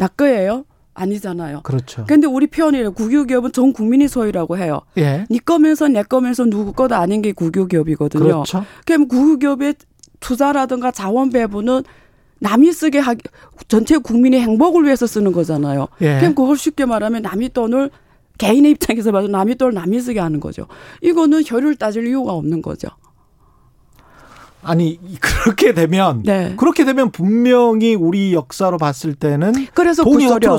나 0.00 0.08
거예요? 0.08 0.64
아니잖아요. 0.94 1.60
그렇죠. 1.62 2.04
근데 2.08 2.26
우리 2.26 2.46
표현이에요. 2.46 2.92
국유기업은 2.92 3.52
전 3.52 3.74
국민이 3.74 4.08
소유라고 4.08 4.56
해요. 4.56 4.80
예. 4.96 5.26
네 5.28 5.38
거면서 5.38 5.88
내 5.88 6.02
거면서 6.02 6.46
누구 6.46 6.72
거도 6.72 6.94
아닌 6.94 7.20
게 7.20 7.32
국유기업이거든요. 7.32 8.22
그렇죠. 8.22 8.64
그럼 8.86 9.08
국유기업의 9.08 9.74
투자라든가 10.18 10.90
자원 10.90 11.28
배분은 11.28 11.82
남이 12.38 12.72
쓰게 12.72 12.98
하기 12.98 13.20
전체 13.68 13.98
국민의 13.98 14.40
행복을 14.40 14.84
위해서 14.84 15.06
쓰는 15.06 15.32
거잖아요. 15.32 15.88
예. 16.00 16.18
그럼 16.18 16.34
그걸 16.34 16.56
쉽게 16.56 16.86
말하면 16.86 17.20
남의 17.20 17.50
돈을 17.50 17.90
개인의 18.38 18.70
입장에서 18.70 19.12
봐도 19.12 19.28
남의 19.28 19.56
돈을 19.56 19.74
남이 19.74 20.00
쓰게 20.00 20.18
하는 20.18 20.40
거죠. 20.40 20.66
이거는 21.02 21.42
혈을 21.44 21.76
따질 21.76 22.06
이유가 22.06 22.32
없는 22.32 22.62
거죠. 22.62 22.88
아니 24.62 24.98
그렇게 25.20 25.72
되면 25.72 26.22
네. 26.24 26.54
그렇게 26.56 26.84
되면 26.84 27.10
분명히 27.10 27.94
우리 27.94 28.34
역사로 28.34 28.78
봤을 28.78 29.14
때는 29.14 29.66
그래서 29.74 30.04
돈이 30.04 30.24
구소련 30.24 30.58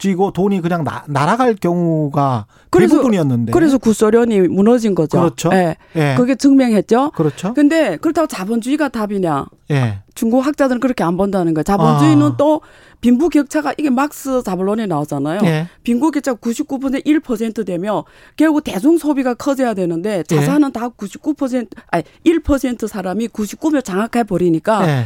써지고 0.00 0.32
돈이 0.32 0.60
그냥 0.62 0.82
나, 0.82 1.04
날아갈 1.06 1.54
경우가 1.54 2.46
그래서- 2.70 2.94
대부분이었는데. 2.96 3.52
그래서 3.52 3.78
구소련이 3.78 4.40
무너진 4.48 4.94
거죠. 4.94 5.18
그렇죠. 5.20 5.50
예. 5.52 5.76
예. 5.96 6.14
그게 6.16 6.34
증명했죠. 6.34 7.10
그렇죠. 7.10 7.52
근데 7.54 7.96
그렇다고 7.98 8.26
자본주의가 8.26 8.88
답이냐? 8.88 9.46
예. 9.70 9.98
중국 10.14 10.40
학자들은 10.46 10.80
그렇게 10.80 11.04
안 11.04 11.16
본다는 11.16 11.54
거예요. 11.54 11.62
자본주의는 11.64 12.26
아. 12.26 12.36
또 12.38 12.62
빈부 13.00 13.28
격차가 13.28 13.74
이게 13.78 13.88
막스 13.90 14.42
자본론에 14.42 14.86
나오잖아요. 14.86 15.40
예. 15.44 15.68
빈부 15.84 16.10
격차가 16.10 16.38
99% 16.40 17.04
1% 17.04 17.66
되면 17.66 18.02
결국 18.36 18.64
대중 18.64 18.98
소비가 18.98 19.34
커져야 19.34 19.74
되는데 19.74 20.18
예. 20.18 20.22
자산은 20.22 20.72
다 20.72 20.88
99% 20.88 21.68
아니 21.90 22.04
1% 22.24 22.88
사람이 22.88 23.28
99를 23.28 23.84
장악해 23.84 24.24
버리니까 24.24 24.88
예. 24.88 25.04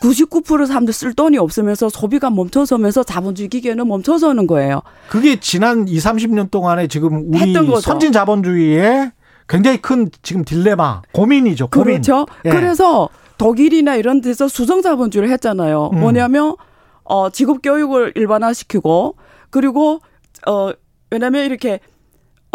99% 0.00 0.66
사람들 0.66 0.92
쓸 0.92 1.14
돈이 1.14 1.38
없으면서 1.38 1.88
소비가 1.88 2.30
멈춰서면서 2.30 3.02
자본주의 3.02 3.48
기계는 3.48 3.88
멈춰서는 3.88 4.46
거예요. 4.46 4.82
그게 5.08 5.40
지난 5.40 5.88
2, 5.88 5.96
30년 5.96 6.50
동안에 6.50 6.86
지금 6.86 7.24
우리. 7.32 7.52
선진 7.80 8.12
자본주의의 8.12 9.12
굉장히 9.48 9.78
큰 9.78 10.10
지금 10.22 10.44
딜레마, 10.44 11.02
고민이죠. 11.12 11.68
고민. 11.68 11.94
그렇죠. 11.94 12.26
예. 12.44 12.50
그래서 12.50 13.08
독일이나 13.38 13.96
이런 13.96 14.20
데서 14.20 14.48
수정 14.48 14.82
자본주의를 14.82 15.30
했잖아요. 15.32 15.90
음. 15.92 16.00
뭐냐면 16.00 16.56
어 17.04 17.30
직업 17.30 17.62
교육을 17.62 18.12
일반화시키고 18.16 19.16
그리고 19.50 20.00
어 20.46 20.72
왜냐면 21.10 21.44
이렇게 21.44 21.80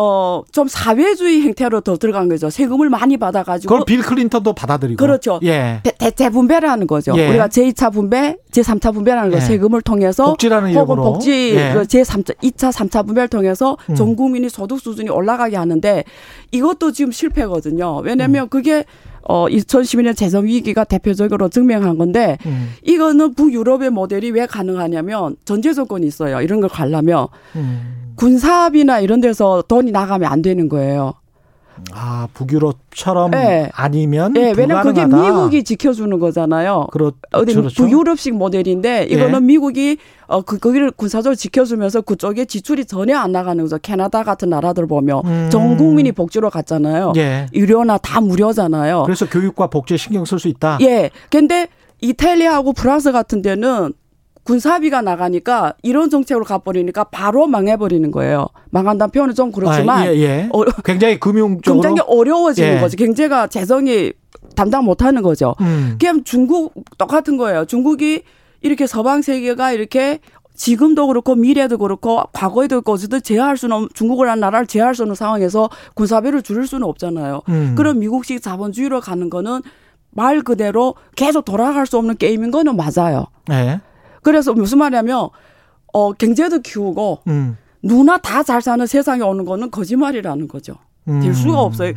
어 0.01 0.31
좀 0.51 0.67
사회주의 0.67 1.41
행태로 1.41 1.81
더 1.81 1.97
들어간 1.97 2.27
거죠. 2.29 2.49
세금을 2.49 2.89
많이 2.89 3.17
받아 3.17 3.43
가지고 3.43 3.73
그걸 3.73 3.85
빌 3.85 4.01
클린턴도 4.01 4.53
받아들이고. 4.53 4.97
그렇죠. 4.97 5.39
예. 5.43 5.79
대, 5.83 5.91
대, 5.97 6.11
재분배를 6.11 6.69
하는 6.69 6.87
거죠. 6.87 7.13
예. 7.17 7.29
우리가 7.29 7.47
제2차 7.47 7.91
분배, 7.93 8.35
제3차 8.51 8.93
분배라는 8.93 9.29
거 9.31 9.37
예. 9.37 9.41
세금을 9.41 9.81
통해서 9.81 10.25
복지라는 10.25 10.73
혹은 10.75 10.95
이름으로. 10.95 11.13
복지 11.13 11.55
예. 11.55 11.73
그 11.73 11.81
제3차, 11.83 12.35
2차, 12.37 12.71
3차 12.71 13.05
분배를 13.05 13.27
통해서 13.27 13.77
음. 13.89 13.95
전 13.95 14.15
국민이 14.15 14.49
소득 14.49 14.79
수준이 14.79 15.09
올라가게 15.09 15.55
하는데 15.57 16.03
이것도 16.51 16.91
지금 16.91 17.11
실패거든요. 17.11 17.99
음. 17.99 18.05
왜냐하면 18.05 18.49
그게 18.49 18.85
어 19.23 19.47
2012년 19.47 20.15
재정 20.15 20.45
위기가 20.45 20.83
대표적으로 20.83 21.49
증명한 21.49 21.97
건데 21.97 22.37
음. 22.45 22.71
이거는 22.83 23.33
북유럽의 23.35 23.89
모델이 23.89 24.31
왜 24.31 24.45
가능하냐면 24.45 25.35
전제 25.45 25.73
조건이 25.73 26.07
있어요. 26.07 26.41
이런 26.41 26.61
걸 26.61 26.69
가려면 26.69 27.27
음. 27.55 28.13
군사합이나 28.15 28.99
이런 28.99 29.21
데서 29.21 29.63
돈이 29.67 29.91
나가면 29.91 30.31
안 30.31 30.41
되는 30.41 30.69
거예요. 30.69 31.13
아, 31.93 32.27
북유럽처럼 32.33 33.33
예. 33.33 33.69
아니면 33.73 34.33
예, 34.37 34.53
왜냐면 34.55 34.83
그게. 34.83 35.05
미국이 35.05 35.63
지켜주는 35.63 36.19
거잖아요. 36.19 36.87
그렇, 36.91 37.11
어디 37.31 37.53
그렇죠. 37.53 37.83
북유럽식 37.83 38.35
모델인데 38.35 39.05
이거는 39.09 39.35
예. 39.35 39.39
미국이 39.39 39.97
어 40.27 40.41
그 40.41 40.59
거기를 40.59 40.91
군사적으로 40.91 41.35
지켜주면서 41.35 42.01
그쪽에 42.01 42.45
지출이 42.45 42.85
전혀 42.85 43.17
안 43.17 43.31
나가는 43.31 43.61
거죠. 43.63 43.77
캐나다 43.81 44.23
같은 44.23 44.49
나라들 44.49 44.87
보면 44.87 45.21
음. 45.25 45.49
전 45.51 45.75
국민이 45.77 46.11
복지로 46.11 46.49
갔잖아요. 46.49 47.13
예. 47.17 47.47
의료나 47.53 47.97
다 47.97 48.21
무료잖아요. 48.21 49.03
그래서 49.05 49.27
교육과 49.27 49.67
복지에 49.67 49.97
신경 49.97 50.23
쓸 50.25 50.39
수 50.39 50.47
있다. 50.47 50.77
예. 50.81 51.09
근데 51.29 51.67
이탈리아하고 52.01 52.73
프랑스 52.73 53.11
같은 53.11 53.41
데는 53.41 53.93
군사비가 54.43 55.01
나가니까 55.01 55.73
이런 55.83 56.09
정책으로 56.09 56.45
가버리니까 56.45 57.05
바로 57.05 57.47
망해버리는 57.47 58.09
거예요. 58.11 58.47
망한다는 58.71 59.11
표현은 59.11 59.35
좀 59.35 59.51
그렇지만 59.51 59.99
아, 59.99 60.07
예, 60.07 60.17
예. 60.19 60.49
어, 60.51 60.63
굉장히 60.83 61.19
금융적으로 61.19 61.81
굉장히 61.81 62.01
어려워지는 62.07 62.77
예. 62.77 62.79
거죠. 62.79 62.97
경제가 62.97 63.47
재정이 63.47 64.13
담당 64.55 64.83
못하는 64.83 65.21
거죠. 65.21 65.55
음. 65.61 65.95
그냥 65.99 66.23
중국 66.23 66.73
똑같은 66.97 67.37
거예요. 67.37 67.65
중국이 67.65 68.23
이렇게 68.61 68.87
서방 68.87 69.21
세계가 69.21 69.71
이렇게 69.73 70.19
지금도 70.55 71.07
그렇고 71.07 71.35
미래도 71.35 71.77
그렇고 71.77 72.21
과거에도 72.33 72.75
그렇고 72.75 72.93
어쨌든 72.93 73.21
제어할 73.21 73.57
수는 73.57 73.75
없- 73.75 73.95
중국을 73.95 74.29
한 74.29 74.39
나라를 74.39 74.67
제어할 74.67 74.93
수 74.95 75.03
없는 75.03 75.15
상황에서 75.15 75.69
군사비를 75.95 76.41
줄일 76.41 76.67
수는 76.67 76.85
없잖아요. 76.87 77.41
음. 77.49 77.73
그럼 77.77 77.99
미국식 77.99 78.41
자본주의로 78.41 79.01
가는 79.01 79.29
거는 79.29 79.61
말 80.11 80.41
그대로 80.41 80.95
계속 81.15 81.45
돌아갈 81.45 81.85
수 81.87 81.97
없는 81.97 82.17
게임인 82.17 82.51
거는 82.51 82.75
맞아요. 82.75 83.27
예. 83.51 83.79
그래서 84.21 84.53
무슨 84.53 84.77
말이냐면 84.79 85.29
어 85.93 86.11
경제도 86.13 86.59
키우고 86.59 87.19
음. 87.27 87.57
누나 87.83 88.17
다 88.17 88.43
잘 88.43 88.61
사는 88.61 88.85
세상에 88.85 89.21
오는 89.23 89.43
거는 89.45 89.71
거짓말이라는 89.71 90.47
거죠. 90.47 90.75
될 91.05 91.15
음. 91.15 91.33
수가 91.33 91.59
없어요. 91.61 91.93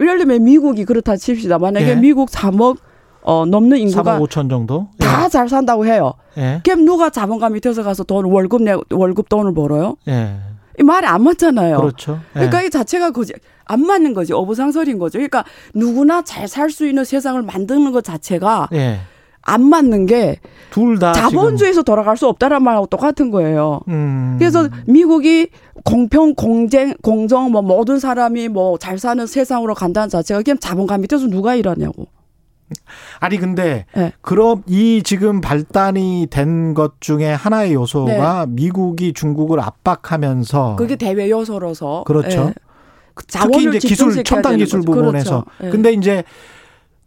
예를 0.00 0.18
들면 0.18 0.42
미국이 0.44 0.84
그렇다 0.84 1.16
칩시다. 1.16 1.58
만약에 1.58 1.90
예. 1.90 1.94
미국 1.94 2.28
3억 2.30 2.78
어 3.22 3.46
넘는 3.46 3.78
인구가 3.78 4.18
3억 4.18 4.28
5천 4.28 4.50
정도. 4.50 4.88
다잘 4.98 5.48
산다고 5.48 5.86
해요. 5.86 6.14
예. 6.36 6.60
그럼 6.64 6.84
누가 6.84 7.10
자본가 7.10 7.48
밑에서 7.50 7.82
가서 7.84 8.02
돈 8.02 8.24
월급 8.26 8.62
내 8.62 8.74
월급 8.90 9.28
돈을 9.28 9.54
벌어요? 9.54 9.96
예. 10.08 10.36
이 10.78 10.82
말이 10.82 11.06
안 11.06 11.22
맞잖아요. 11.22 11.76
그렇죠. 11.76 12.18
예. 12.34 12.40
그러니까 12.40 12.62
이 12.62 12.70
자체가 12.70 13.12
거지 13.12 13.32
안 13.66 13.80
맞는 13.86 14.12
거지 14.14 14.32
어부상설인 14.32 14.98
거죠. 14.98 15.18
그러니까 15.18 15.44
누구나 15.74 16.22
잘 16.22 16.48
살 16.48 16.70
수 16.70 16.86
있는 16.88 17.04
세상을 17.04 17.40
만드는 17.42 17.92
것 17.92 18.02
자체가 18.02 18.68
예. 18.72 18.98
안 19.46 19.62
맞는 19.68 20.06
게 20.06 20.40
둘 20.70 20.98
다 20.98 21.12
자본주의에서 21.12 21.82
돌아갈 21.82 22.16
수 22.16 22.26
없다는 22.26 22.62
말하고 22.62 22.86
똑같은 22.86 23.30
거예요. 23.30 23.80
음. 23.88 24.36
그래서 24.38 24.68
미국이 24.86 25.48
공평, 25.84 26.34
공쟁, 26.34 26.94
공정, 27.02 27.52
뭐 27.52 27.62
모든 27.62 27.98
사람이 28.00 28.48
뭐 28.48 28.76
잘 28.78 28.98
사는 28.98 29.24
세상으로 29.26 29.74
간다는 29.74 30.08
자체가 30.08 30.42
그냥 30.42 30.58
자본가 30.58 30.98
밑에서 30.98 31.28
누가 31.28 31.54
일하냐고. 31.54 32.06
아니 33.20 33.36
근데 33.36 33.86
예. 33.96 34.12
그럼 34.22 34.62
이 34.66 35.02
지금 35.04 35.40
발단이 35.40 36.26
된 36.30 36.74
것 36.74 37.00
중에 37.00 37.32
하나의 37.32 37.74
요소가 37.74 38.46
미국이 38.48 39.12
중국을 39.12 39.60
압박하면서 39.60 40.76
그게 40.76 40.96
대외 40.96 41.30
요소로서. 41.30 42.00
어. 42.00 42.04
그렇죠. 42.04 42.50
예. 42.50 42.54
특히 43.30 43.68
이제 43.68 43.78
기술 43.78 44.24
첨단 44.24 44.56
기술 44.56 44.80
거죠. 44.80 44.90
부분에서 44.92 45.44
그렇죠. 45.44 45.66
예. 45.66 45.70
근데 45.70 45.92
이제 45.92 46.24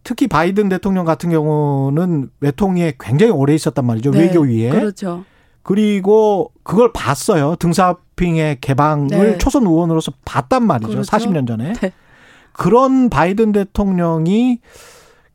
특히 0.08 0.26
바이든 0.28 0.70
대통령 0.70 1.04
같은 1.04 1.30
경우는 1.32 2.30
외통위에 2.40 2.94
굉장히 2.98 3.34
오래 3.34 3.54
있었단 3.54 3.86
말이죠 3.86 4.12
네. 4.12 4.22
외교위에 4.22 4.70
그렇죠. 4.70 5.26
그리고 5.64 6.54
그걸 6.64 6.94
봤어요 6.94 7.58
등사핑의 7.58 8.60
개방을 8.62 9.08
네. 9.10 9.38
초선 9.38 9.64
의원으로서 9.64 10.14
봤단 10.24 10.66
말이죠 10.66 10.92
그렇죠. 10.92 11.12
40년 11.12 11.46
전에 11.46 11.74
네. 11.74 11.92
그런 12.54 13.10
바이든 13.10 13.52
대통령이 13.52 14.62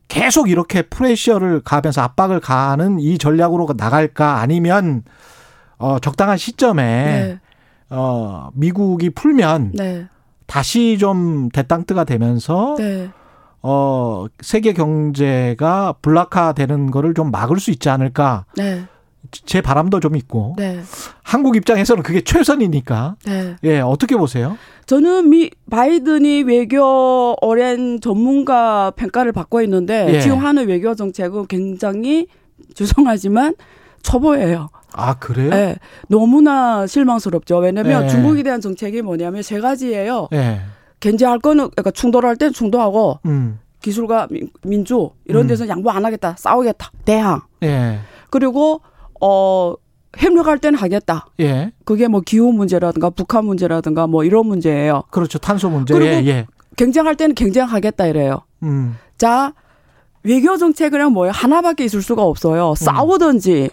계속 0.08 0.48
이렇게 0.48 0.80
프레셔를 0.80 1.60
가하면서 1.60 2.00
압박을 2.00 2.40
가하는 2.40 2.98
이 2.98 3.18
전략으로 3.18 3.68
나갈까 3.76 4.38
아니면 4.38 5.02
어 5.76 5.98
적당한 5.98 6.38
시점에 6.38 6.82
네. 6.82 7.40
어 7.90 8.48
미국이 8.54 9.10
풀면 9.10 9.72
네. 9.74 10.08
다시 10.46 10.96
좀 10.96 11.50
대땅뜨가 11.50 12.04
되면서 12.04 12.76
네. 12.78 13.10
어 13.62 14.26
세계 14.40 14.72
경제가 14.72 15.94
불락화되는 16.02 16.90
거를 16.90 17.14
좀 17.14 17.30
막을 17.30 17.60
수 17.60 17.70
있지 17.70 17.88
않을까 17.88 18.44
네. 18.56 18.84
제 19.30 19.60
바람도 19.60 20.00
좀 20.00 20.16
있고 20.16 20.54
네. 20.58 20.80
한국 21.22 21.56
입장에서는 21.56 22.02
그게 22.02 22.22
최선이니까 22.22 23.16
네. 23.24 23.56
예 23.62 23.80
어떻게 23.80 24.16
보세요? 24.16 24.58
저는 24.86 25.30
미 25.30 25.50
바이든이 25.70 26.42
외교 26.42 27.36
오랜 27.40 28.00
전문가 28.00 28.90
평가를 28.90 29.32
받고 29.32 29.62
있는데 29.62 30.14
예. 30.14 30.20
지금 30.20 30.38
하는 30.38 30.66
외교 30.66 30.94
정책은 30.94 31.46
굉장히 31.46 32.26
죄송하지만 32.74 33.54
초보예요. 34.02 34.68
아 34.92 35.14
그래요? 35.14 35.50
네. 35.50 35.76
너무나 36.08 36.86
실망스럽죠. 36.86 37.58
왜냐면 37.58 38.04
예. 38.04 38.08
중국에 38.08 38.42
대한 38.42 38.60
정책이 38.60 39.02
뭐냐면 39.02 39.42
세 39.42 39.60
가지예요. 39.60 40.28
예. 40.32 40.60
견제할 41.02 41.40
거는 41.40 41.68
그러니까 41.70 41.90
충돌할 41.90 42.36
땐 42.36 42.52
충돌하고 42.52 43.18
음. 43.26 43.58
기술과 43.82 44.28
민- 44.30 44.50
민주 44.62 45.10
이런 45.24 45.42
음. 45.42 45.48
데서 45.48 45.66
양보 45.68 45.90
안 45.90 46.04
하겠다. 46.04 46.36
싸우겠다. 46.38 46.92
대항. 47.04 47.42
예. 47.64 47.98
그리고 48.30 48.80
어 49.20 49.74
협력할 50.16 50.58
때는 50.58 50.78
하겠다. 50.78 51.26
예. 51.40 51.72
그게 51.84 52.06
뭐 52.06 52.20
기후 52.20 52.52
문제라든가 52.52 53.10
북한 53.10 53.44
문제라든가 53.44 54.06
뭐 54.06 54.22
이런 54.24 54.46
문제예요. 54.46 55.02
그렇죠. 55.10 55.38
탄소 55.38 55.68
문제. 55.68 55.92
그리고 55.92 56.06
예. 56.14 56.26
예. 56.26 56.46
경쟁할 56.76 57.16
때는 57.16 57.34
경쟁하겠다 57.34 58.06
이래요. 58.06 58.42
음. 58.62 58.96
자, 59.18 59.52
외교 60.22 60.56
정책은 60.56 61.12
뭐예요? 61.12 61.32
하나밖에 61.32 61.84
있을 61.84 62.00
수가 62.00 62.22
없어요. 62.22 62.74
싸우든지 62.76 63.70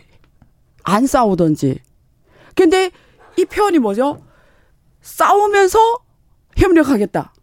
안 0.84 1.06
싸우든지. 1.06 1.80
근데 2.56 2.90
이 3.38 3.46
표현이 3.46 3.78
뭐죠? 3.78 4.18
싸우면서 5.02 5.78
협력하겠다. 6.60 7.34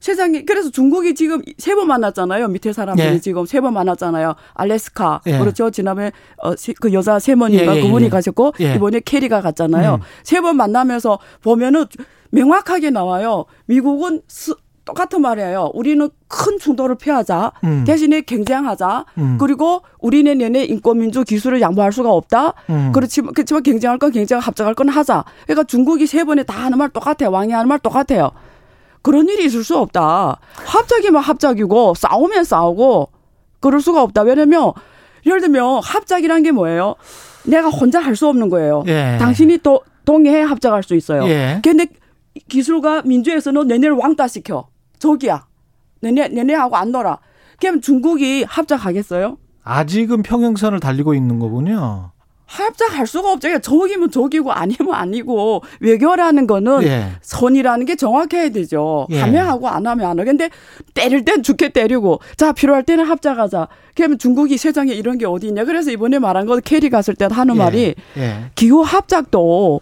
세상에 0.00 0.44
그래서 0.44 0.70
중국이 0.70 1.14
지금 1.14 1.40
세 1.56 1.74
번 1.74 1.88
만났잖아요. 1.88 2.48
밑에 2.48 2.72
사람들이 2.74 3.06
예. 3.08 3.18
지금 3.20 3.46
세 3.46 3.60
번 3.60 3.72
만났잖아요. 3.72 4.34
알래스카 4.52 5.22
예. 5.26 5.38
그렇죠. 5.38 5.70
지난번에 5.70 6.12
어, 6.42 6.54
시- 6.56 6.74
그 6.74 6.92
여자 6.92 7.18
세머니가 7.18 7.74
예, 7.74 7.78
예, 7.78 7.82
그분이 7.82 8.04
예. 8.06 8.08
가셨고 8.10 8.52
예. 8.60 8.74
이번에 8.74 9.00
캐리가 9.00 9.40
갔잖아요. 9.40 9.94
음. 9.94 10.00
세번 10.22 10.56
만나면서 10.58 11.18
보면은 11.42 11.86
명확하게 12.32 12.90
나와요. 12.90 13.46
미국은 13.64 14.20
스- 14.28 14.54
똑같은 14.94 15.20
말이에요. 15.20 15.72
우리는 15.74 16.08
큰 16.28 16.58
충돌을 16.58 16.94
피하자. 16.94 17.50
음. 17.64 17.84
대신에 17.84 18.20
경쟁하자. 18.20 19.04
음. 19.18 19.36
그리고 19.38 19.82
우리는 19.98 20.40
얘네 20.40 20.64
인권 20.66 20.98
민주 20.98 21.24
기술을 21.24 21.60
양보할 21.60 21.92
수가 21.92 22.10
없다. 22.12 22.54
음. 22.70 22.92
그렇지만, 22.94 23.34
그렇지만 23.34 23.62
경쟁할 23.64 23.98
건 23.98 24.12
경쟁, 24.12 24.38
합작할 24.38 24.74
건 24.74 24.88
하자. 24.88 25.24
그러니까 25.46 25.64
중국이 25.64 26.06
세 26.06 26.22
번에 26.24 26.44
다 26.44 26.54
하는 26.64 26.78
말 26.78 26.88
똑같아요. 26.90 27.30
왕이 27.32 27.52
하는 27.52 27.68
말 27.68 27.80
똑같아요. 27.80 28.30
그런 29.02 29.28
일이 29.28 29.44
있을 29.44 29.64
수 29.64 29.76
없다. 29.76 30.38
합작이면 30.64 31.20
합작이고 31.20 31.94
싸우면 31.96 32.44
싸우고 32.44 33.08
그럴 33.60 33.80
수가 33.80 34.02
없다. 34.02 34.22
왜냐면 34.22 34.72
예를 35.26 35.40
들면 35.40 35.80
합작이란 35.82 36.42
게 36.44 36.52
뭐예요? 36.52 36.94
내가 37.44 37.68
혼자 37.68 37.98
할 38.00 38.14
수 38.16 38.28
없는 38.28 38.48
거예요. 38.48 38.84
예. 38.86 39.16
당신이 39.18 39.58
또 39.58 39.80
동의해 40.04 40.40
합작할 40.42 40.82
수 40.84 40.94
있어요. 40.94 41.24
예. 41.28 41.60
근데 41.62 41.86
기술과 42.48 43.02
민주에서는 43.04 43.66
니네를 43.66 43.94
왕따 43.96 44.28
시켜. 44.28 44.68
저기야. 45.04 45.46
니네 46.00 46.28
니네하고 46.28 46.76
안 46.76 46.90
놀아. 46.90 47.18
그럼 47.60 47.82
중국이 47.82 48.44
합작하겠어요? 48.44 49.36
아직은 49.62 50.22
평행선을 50.22 50.80
달리고 50.80 51.14
있는 51.14 51.38
거군요. 51.38 52.10
합작할 52.46 53.06
수가 53.06 53.32
없죠. 53.32 53.48
그러니까 53.48 53.60
저기면 53.60 54.10
저기고 54.10 54.52
아니면 54.52 54.94
아니고 54.94 55.62
외교라는 55.80 56.46
거는 56.46 56.82
예. 56.84 57.12
선이라는 57.20 57.84
게 57.86 57.96
정확해야 57.96 58.50
되죠. 58.50 59.06
예. 59.10 59.20
하면 59.20 59.46
하고 59.46 59.68
안 59.68 59.86
하면 59.86 60.06
안 60.06 60.18
하고. 60.18 60.24
근데 60.24 60.48
때릴 60.94 61.24
땐 61.24 61.42
죽게 61.42 61.70
때리고 61.70 62.20
자 62.36 62.52
필요할 62.52 62.82
때는 62.84 63.04
합작하자. 63.04 63.68
그러면 63.94 64.18
중국이 64.18 64.56
세상에 64.56 64.92
이런 64.92 65.18
게 65.18 65.26
어디 65.26 65.48
있냐. 65.48 65.64
그래서 65.64 65.90
이번에 65.90 66.18
말한 66.18 66.46
거 66.46 66.58
캐리 66.60 66.88
갔을 66.90 67.14
때 67.14 67.28
하는 67.30 67.56
말이 67.56 67.94
예. 68.16 68.50
기후 68.54 68.82
합작도 68.82 69.80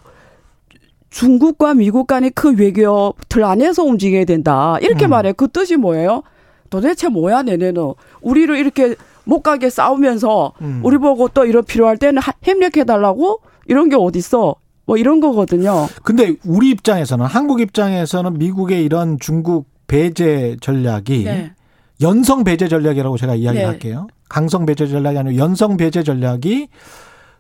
중국과 1.13 1.75
미국 1.75 2.07
간의 2.07 2.31
그 2.35 2.55
외교 2.57 3.15
틀 3.29 3.45
안에서 3.45 3.85
움직여야 3.85 4.25
된다. 4.25 4.79
이렇게 4.81 5.07
음. 5.07 5.11
말해. 5.11 5.33
그 5.33 5.47
뜻이 5.49 5.77
뭐예요? 5.77 6.23
도대체 6.71 7.09
뭐야, 7.09 7.43
내내는. 7.43 7.93
우리를 8.23 8.57
이렇게 8.57 8.97
못 9.25 9.43
가게 9.43 9.69
싸우면서 9.69 10.55
음. 10.63 10.81
우리 10.83 10.97
보고 10.97 11.29
또 11.29 11.45
이런 11.45 11.65
필요할 11.65 11.99
때는 11.99 12.21
하- 12.23 12.33
협력해달라고? 12.43 13.41
이런 13.67 13.91
게 13.91 13.97
어딨어? 13.97 14.57
뭐 14.87 14.97
이런 14.97 15.21
거거든요. 15.21 15.87
근데 16.03 16.35
우리 16.47 16.71
입장에서는 16.71 17.25
한국 17.27 17.61
입장에서는 17.61 18.39
미국의 18.39 18.83
이런 18.83 19.19
중국 19.21 19.67
배제 19.87 20.57
전략이 20.63 21.25
네. 21.25 21.53
연성 22.01 22.43
배제 22.43 22.69
전략이라고 22.69 23.19
제가 23.19 23.35
네. 23.35 23.41
이야기할게요. 23.41 24.09
강성 24.31 24.65
배제 24.65 24.87
전략이 24.89 25.19
아니고 25.19 25.37
연성 25.37 25.77
배제 25.77 26.03
전략이 26.03 26.69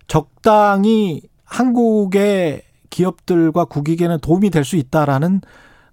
적당히 0.06 1.22
한국의 1.44 2.62
기업들과 2.92 3.64
국익에는 3.64 4.18
도움이 4.20 4.50
될 4.50 4.62
수 4.64 4.76
있다라는 4.76 5.40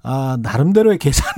아, 0.03 0.37
나름대로의 0.41 0.97
계산이 0.99 1.33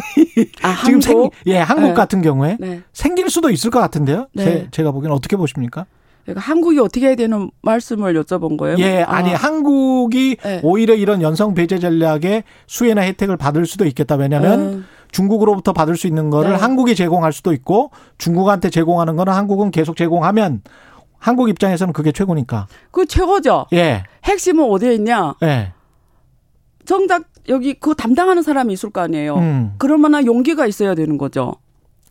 아, 0.62 0.76
지금 0.86 1.00
한국? 1.02 1.02
생, 1.02 1.30
예, 1.47 1.58
한국 1.58 1.88
네. 1.88 1.93
같은 1.93 2.21
경우에 2.21 2.58
네. 2.60 2.82
생길 2.93 3.30
수도 3.30 3.50
있을 3.50 3.71
것 3.71 3.80
같은데요. 3.80 4.28
네. 4.34 4.67
제, 4.71 4.84
가 4.84 4.91
보기엔 4.91 5.12
어떻게 5.12 5.36
보십니까? 5.38 5.86
그러니까 6.26 6.41
한국이 6.41 6.78
어떻게 6.80 7.08
해야 7.08 7.15
되는 7.15 7.50
말씀을 7.63 8.13
여쭤본 8.21 8.58
거예요. 8.58 8.78
예, 8.80 9.02
아니 9.02 9.32
아, 9.34 9.38
한국이 9.38 10.36
네. 10.43 10.60
오히려 10.63 10.93
이런 10.93 11.21
연성 11.21 11.56
배제 11.56 11.80
전략의 11.80 12.43
수혜나 12.67 13.02
혜택을 13.02 13.38
받을 13.38 13.65
수도 13.65 13.86
있겠다. 13.86 14.15
왜냐하면 14.15 14.60
음, 14.60 14.86
중국으로부터 15.12 15.74
받을 15.74 15.97
수 15.97 16.06
있는 16.08 16.30
거를 16.30 16.52
네. 16.52 16.58
한국이 16.58 16.95
제공할 16.95 17.34
수도 17.34 17.54
있고 17.54 17.91
중국한테 18.19 18.69
제공하는 18.69 19.15
거는 19.15 19.34
한국은 19.34 19.71
계속 19.71 19.95
제공하면 19.95 20.62
한국 21.21 21.49
입장에서는 21.49 21.93
그게 21.93 22.12
최고니까. 22.12 22.67
그 22.89 23.05
최고죠. 23.05 23.67
예, 23.73 24.03
핵심은 24.25 24.65
어디에 24.65 24.95
있냐? 24.95 25.36
예, 25.43 25.71
정작 26.86 27.23
여기 27.47 27.73
그 27.75 27.93
담당하는 27.95 28.41
사람이 28.43 28.73
있을 28.73 28.89
거 28.89 29.01
아니에요. 29.01 29.36
음, 29.36 29.73
그럴 29.77 29.97
만한 29.97 30.25
용기가 30.25 30.65
있어야 30.65 30.95
되는 30.95 31.17
거죠. 31.17 31.53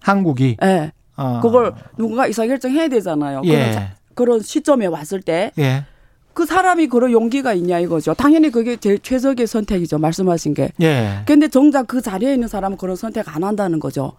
한국이 0.00 0.56
예. 0.62 0.92
어, 1.16 1.40
그걸 1.42 1.74
누군가 1.98 2.26
의사결정 2.26 2.70
해야 2.70 2.88
되잖아요. 2.88 3.42
그런, 3.42 3.54
예, 3.58 3.72
자- 3.72 3.90
그런 4.14 4.40
시점에 4.40 4.86
왔을 4.86 5.20
때그 5.20 5.60
예, 5.60 5.84
사람이 6.48 6.86
그런 6.86 7.10
용기가 7.12 7.52
있냐 7.52 7.78
이거죠. 7.80 8.14
당연히 8.14 8.50
그게 8.50 8.76
제일 8.76 8.98
최적의 9.00 9.46
선택이죠. 9.46 9.98
말씀하신 9.98 10.54
게. 10.54 10.70
예, 10.80 11.22
근데 11.26 11.48
정작 11.48 11.88
그 11.88 12.00
자리에 12.00 12.32
있는 12.34 12.46
사람은 12.48 12.78
그런 12.78 12.94
선택 12.96 13.34
안 13.34 13.42
한다는 13.44 13.78
거죠. 13.80 14.12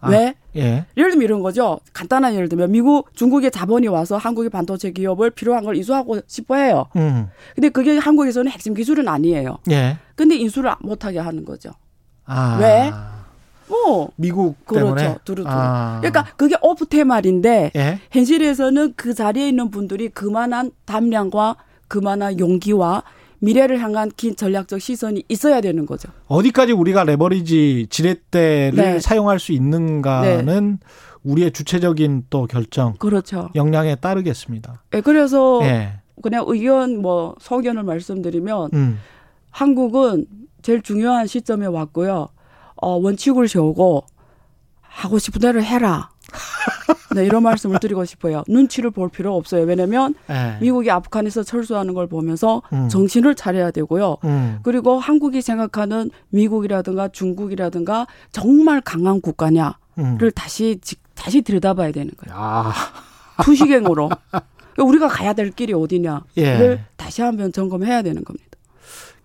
아. 0.00 0.10
왜? 0.10 0.34
예, 0.56 0.84
예를 0.96 1.10
들면 1.10 1.22
이런 1.24 1.42
거죠. 1.42 1.78
간단한 1.92 2.34
예를 2.34 2.48
들면 2.48 2.72
미국, 2.72 3.14
중국의 3.14 3.50
자본이 3.50 3.86
와서 3.88 4.16
한국의 4.16 4.50
반도체 4.50 4.90
기업을 4.90 5.30
필요한 5.30 5.64
걸 5.64 5.76
인수하고 5.76 6.20
싶어 6.26 6.56
해요. 6.56 6.86
음, 6.96 7.28
근데 7.54 7.68
그게 7.68 7.98
한국에서는 7.98 8.50
핵심 8.50 8.74
기술은 8.74 9.08
아니에요. 9.08 9.58
예, 9.70 9.98
근데 10.14 10.36
인수를 10.36 10.72
못 10.80 11.04
하게 11.04 11.18
하는 11.18 11.44
거죠. 11.44 11.70
아, 12.24 12.58
왜? 12.60 12.90
뭐 13.68 14.10
미국 14.16 14.64
그렇죠. 14.64 14.94
때문에 14.94 15.18
두루두루. 15.24 15.54
아. 15.54 15.98
그러니까 16.00 16.26
그게 16.36 16.56
오프테 16.62 17.04
말인데 17.04 17.70
예, 17.76 18.00
현실에서는 18.10 18.94
그 18.96 19.14
자리에 19.14 19.48
있는 19.48 19.70
분들이 19.70 20.08
그만한 20.08 20.72
담량과 20.86 21.56
그만한 21.86 22.38
용기와 22.38 23.02
미래를 23.40 23.80
향한 23.80 24.10
긴 24.16 24.34
전략적 24.34 24.80
시선이 24.80 25.24
있어야 25.28 25.60
되는 25.60 25.86
거죠. 25.86 26.08
어디까지 26.26 26.72
우리가 26.72 27.04
레버리지 27.04 27.86
지렛대를 27.90 28.76
네. 28.76 29.00
사용할 29.00 29.38
수 29.38 29.52
있는가는 29.52 30.78
우리의 31.24 31.52
주체적인 31.52 32.26
또 32.30 32.46
결정 32.46 32.94
그렇죠. 32.94 33.50
역량에 33.54 33.96
따르겠습니다. 33.96 34.82
예, 34.94 35.00
그래서 35.00 35.60
예, 35.62 36.00
그냥 36.22 36.44
의견 36.46 37.00
뭐 37.00 37.34
소견을 37.40 37.82
말씀드리면 37.82 38.70
음, 38.72 38.98
한국은 39.50 40.26
제일 40.62 40.82
중요한 40.82 41.26
시점에 41.26 41.66
왔고요. 41.66 42.28
어, 42.76 42.90
원칙을 42.96 43.48
세우고 43.48 44.04
하고 44.80 45.18
싶은 45.18 45.40
대로 45.40 45.62
해라. 45.62 46.10
네, 47.14 47.24
이런 47.24 47.42
말씀을 47.42 47.78
드리고 47.80 48.04
싶어요. 48.04 48.42
눈치를 48.48 48.90
볼 48.90 49.08
필요 49.08 49.34
없어요. 49.34 49.64
왜냐면 49.64 50.14
예, 50.30 50.58
미국이 50.60 50.90
아프간에서 50.90 51.42
철수하는 51.42 51.94
걸 51.94 52.06
보면서 52.06 52.62
음. 52.72 52.88
정신을 52.88 53.34
차려야 53.34 53.70
되고요. 53.70 54.16
음, 54.24 54.58
그리고 54.62 54.98
한국이 54.98 55.40
생각하는 55.42 56.10
미국이라든가 56.30 57.08
중국이라든가 57.08 58.06
정말 58.30 58.80
강한 58.80 59.20
국가냐를 59.20 59.74
음. 59.98 60.18
다시 60.34 60.78
지- 60.82 60.96
다시 61.14 61.42
들여다봐야 61.42 61.92
되는 61.92 62.10
거예요. 62.16 62.38
아, 62.38 62.72
투시갱으로 63.42 64.10
우리가 64.78 65.08
가야 65.08 65.32
될 65.32 65.50
길이 65.50 65.72
어디냐를 65.72 66.22
예. 66.38 66.84
다시 66.96 67.22
한번 67.22 67.50
점검해야 67.52 68.02
되는 68.02 68.22
겁니다. 68.22 68.47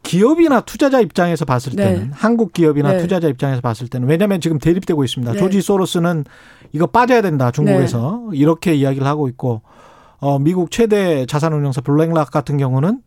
기업이나 0.03 0.61
투자자 0.61 0.99
입장에서 0.99 1.45
봤을 1.45 1.73
네. 1.75 1.83
때는 1.85 2.11
한국 2.13 2.53
기업이나 2.53 2.93
네. 2.93 2.97
투자자 2.99 3.27
입장에서 3.27 3.61
봤을 3.61 3.87
때는 3.87 4.07
왜냐하면 4.07 4.41
지금 4.41 4.59
대립되고 4.59 5.03
있습니다. 5.03 5.33
네. 5.33 5.39
조지 5.39 5.61
소로스는 5.61 6.25
이거 6.73 6.87
빠져야 6.87 7.21
된다 7.21 7.51
중국에서 7.51 8.29
이렇게 8.33 8.75
이야기를 8.75 9.07
하고 9.07 9.27
있고 9.29 9.61
어, 10.19 10.39
미국 10.39 10.71
최대 10.71 11.25
자산운용사 11.25 11.81
블랙락 11.81 12.31
같은 12.31 12.57
경우는 12.57 13.01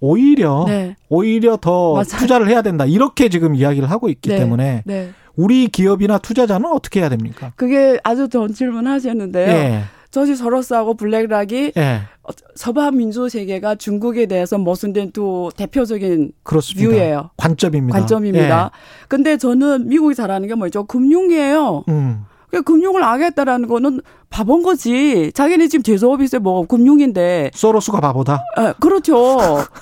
오히려 0.00 0.64
네, 0.66 0.96
오히려 1.08 1.56
더 1.56 1.92
맞아요. 1.92 2.04
투자를 2.04 2.48
해야 2.48 2.62
된다 2.62 2.84
이렇게 2.84 3.28
지금 3.28 3.54
이야기를 3.54 3.90
하고 3.90 4.08
있기 4.08 4.30
네. 4.30 4.36
때문에 4.38 4.82
네. 4.84 5.10
우리 5.36 5.68
기업이나 5.68 6.18
투자자는 6.18 6.70
어떻게 6.70 7.00
해야 7.00 7.08
됩니까? 7.08 7.52
그게 7.56 7.98
아주 8.02 8.28
좋은 8.28 8.52
질문 8.52 8.86
하셨는데요. 8.86 9.82
예, 10.12 10.20
저지 10.22 10.36
서로스하고 10.36 10.94
블랙락이 10.94 11.72
예. 11.76 12.00
어, 12.22 12.30
서방 12.54 12.96
민주 12.96 13.28
세계가 13.28 13.76
중국에 13.76 14.26
대해서 14.26 14.58
모순된 14.58 15.12
두 15.12 15.50
대표적인 15.56 16.32
그렇습니다. 16.42 16.90
뷰예요. 16.90 17.30
관점입니다. 17.36 17.98
관점입니다. 17.98 18.70
근데 19.08 19.36
저는 19.38 19.88
미국이 19.88 20.14
잘하는 20.14 20.48
게 20.48 20.54
뭐죠? 20.54 20.84
금융이에요. 20.84 21.84
예. 21.88 21.92
음. 21.92 22.24
그 22.50 22.60
금융을 22.60 23.02
하겠다라는 23.02 23.66
거는 23.66 24.02
바본 24.28 24.62
거지. 24.62 25.32
자기네 25.32 25.68
지금 25.68 25.82
제조업이 25.82 26.24
있어요. 26.24 26.42
뭐 26.42 26.66
금융인데. 26.66 27.50
소로스가 27.54 28.00
바보다. 28.00 28.44
에, 28.58 28.74
그렇죠. 28.78 29.38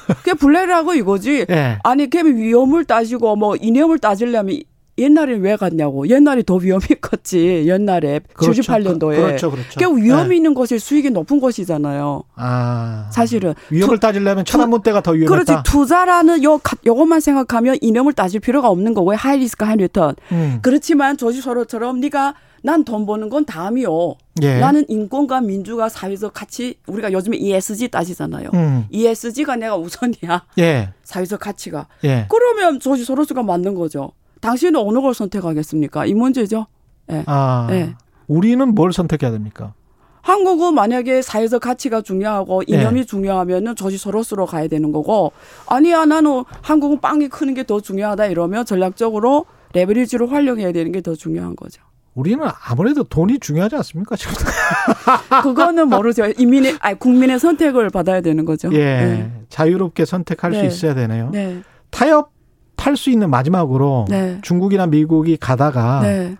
그게 0.07 0.35
블랙락고 0.35 0.95
이거지. 0.95 1.47
예. 1.51 1.79
아니, 1.83 2.09
걔 2.09 2.23
위험을 2.23 2.85
따지고 2.85 3.35
뭐 3.35 3.57
이념을 3.57 3.99
따지려면 3.99 4.61
옛날에 4.98 5.35
왜 5.37 5.57
갔냐고. 5.57 6.07
옛날이 6.09 6.42
더 6.44 6.57
위험이 6.57 6.83
컸지. 7.00 7.64
옛날에 7.68 8.20
그렇죠. 8.35 8.61
78년도에. 8.62 9.16
그렇죠, 9.16 9.50
그렇죠. 9.50 9.79
그 9.81 9.96
위험이 10.03 10.33
예. 10.33 10.37
있는 10.37 10.53
것이 10.55 10.79
수익이 10.79 11.11
높은 11.11 11.40
것이잖아요. 11.40 12.22
아. 12.37 13.09
사실은. 13.12 13.55
위험을 13.70 13.98
따지려면 13.98 14.44
천안문 14.44 14.83
때가 14.83 15.00
더 15.03 15.12
그렇지 15.12 15.26
위험했다. 15.26 15.62
투자라는 15.62 16.42
요 16.42 16.59
가- 16.59 16.76
요것만 16.85 17.20
생각하면 17.20 17.76
이념을 17.81 18.12
따질 18.12 18.40
필요가 18.40 18.68
없는 18.68 18.92
거고요. 18.94 19.16
high 19.16 19.38
risk 19.38 19.64
high 19.64 19.77
return. 19.77 20.14
음. 20.33 20.59
그렇지만 20.62 21.16
조지 21.16 21.40
소로스처럼 21.40 22.01
네가 22.00 22.35
난 22.62 22.85
돈 22.85 23.07
버는 23.07 23.31
건 23.31 23.46
다음이요. 23.46 24.16
예. 24.42 24.59
나는 24.61 24.85
인권과 24.87 25.40
민주가 25.40 25.88
사회적 25.88 26.35
가치 26.35 26.74
우리가 26.87 27.11
요즘에 27.11 27.38
ESG 27.38 27.88
따지잖아요. 27.88 28.50
음. 28.53 28.85
ESG가 28.90 29.57
내가 29.57 29.76
우선이야. 29.79 30.44
예. 30.59 30.90
사회적 31.03 31.40
가치가. 31.40 31.87
예. 32.05 32.26
그러면 32.29 32.79
조지 32.79 33.05
소로스가 33.05 33.42
맞는 33.42 33.74
거죠. 33.74 34.12
당신은 34.40 34.81
어느 34.81 35.00
걸 35.00 35.14
선택하겠습니까? 35.14 36.07
이 36.07 36.14
문제죠. 36.14 36.66
예. 37.12 37.22
아. 37.26 37.68
예. 37.70 37.94
우리는 38.26 38.74
뭘 38.74 38.92
선택해야 38.92 39.31
됩니까? 39.31 39.74
한국은 40.22 40.74
만약에 40.74 41.22
사회적 41.22 41.62
가치가 41.62 42.03
중요하고 42.03 42.62
예. 42.70 42.76
이념이 42.76 43.07
중요하면은 43.07 43.74
조지 43.74 43.96
소로스로 43.98 44.46
가야 44.46 44.68
되는 44.68 44.92
거고 44.92 45.33
아니야 45.66 46.05
나는 46.05 46.44
한국은 46.62 47.00
빵이 47.00 47.29
크는 47.29 47.55
게 47.55 47.62
더 47.64 47.81
중요하다 47.81 48.26
이러면 48.26 48.64
전략적으로 48.66 49.46
레버리지로 49.72 50.26
활용해야 50.26 50.72
되는 50.72 50.92
게 50.92 51.00
더 51.00 51.14
중요한 51.14 51.57
거죠. 51.57 51.83
우리는 52.14 52.44
아무래도 52.66 53.03
돈이 53.05 53.38
중요하지 53.38 53.76
않습니까? 53.76 54.16
지금. 54.16 54.35
그거는 55.42 55.88
모르죠. 55.88 56.26
인민의 56.37 56.76
아니 56.81 56.98
국민의 56.98 57.38
선택을 57.38 57.88
받아야 57.90 58.20
되는 58.20 58.44
거죠. 58.44 58.68
예. 58.74 59.31
자유롭게 59.48 60.05
선택할 60.05 60.53
수 60.53 60.61
네. 60.61 60.66
있어야 60.66 60.94
되네요. 60.94 61.31
네. 61.31 61.62
타협 61.90 62.33
할수 62.81 63.11
있는 63.11 63.31
마지막으로 63.31 64.07
네. 64.09 64.38
중국이나 64.43 64.87
미국이 64.87 65.37
가다가 65.37 66.01
네. 66.03 66.37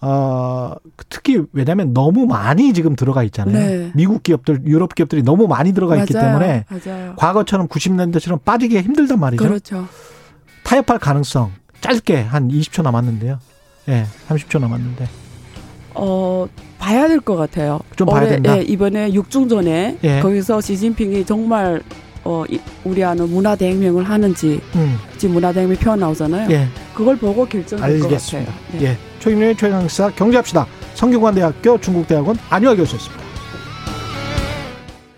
어 0.00 0.74
특히 1.08 1.42
왜냐하면 1.52 1.94
너무 1.94 2.26
많이 2.26 2.72
지금 2.74 2.94
들어가 2.96 3.22
있잖아요. 3.24 3.54
네. 3.54 3.90
미국 3.94 4.22
기업들, 4.22 4.60
유럽 4.66 4.94
기업들이 4.94 5.22
너무 5.22 5.46
많이 5.46 5.72
들어가 5.72 5.96
있기 5.96 6.12
맞아요. 6.12 6.26
때문에 6.38 6.64
맞아요. 6.68 7.14
과거처럼 7.16 7.68
90년대처럼 7.68 8.44
빠지기가 8.44 8.82
힘들단 8.82 9.18
말이죠. 9.18 9.42
그렇죠. 9.42 9.86
타협할 10.64 10.98
가능성 10.98 11.52
짧게 11.80 12.20
한 12.22 12.48
20초 12.48 12.82
남았는데요. 12.82 13.38
예, 13.88 14.04
30초 14.28 14.60
남았는데. 14.60 15.08
어 15.94 16.46
봐야 16.78 17.08
될 17.08 17.20
것 17.20 17.36
같아요. 17.36 17.80
좀 17.96 18.06
봐야 18.08 18.20
올해, 18.22 18.30
된다? 18.32 18.58
예, 18.58 18.62
이번에 18.62 19.12
육중전에 19.14 19.98
예. 20.04 20.20
거기서 20.20 20.60
시진핑이 20.60 21.24
정말 21.24 21.82
어 22.26 22.44
이- 22.50 22.58
우리 22.84 23.04
아는 23.04 23.30
문화 23.30 23.54
대혁명을 23.54 24.02
하는지 24.02 24.60
음, 24.74 24.98
지금 25.16 25.34
문화 25.36 25.52
대혁명 25.52 25.76
표 25.78 25.94
나오잖아요. 25.94 26.50
예, 26.50 26.66
그걸 26.92 27.16
보고 27.16 27.46
결정될 27.46 28.00
것. 28.00 28.08
같아요. 28.10 28.46
네. 28.72 28.82
예, 28.82 28.96
최경련의 29.20 29.56
최강시사 29.56 30.10
경제합시다. 30.10 30.66
성균관대학교 30.94 31.80
중국대학원 31.80 32.36
안유아 32.50 32.74
교수였습니다. 32.74 33.25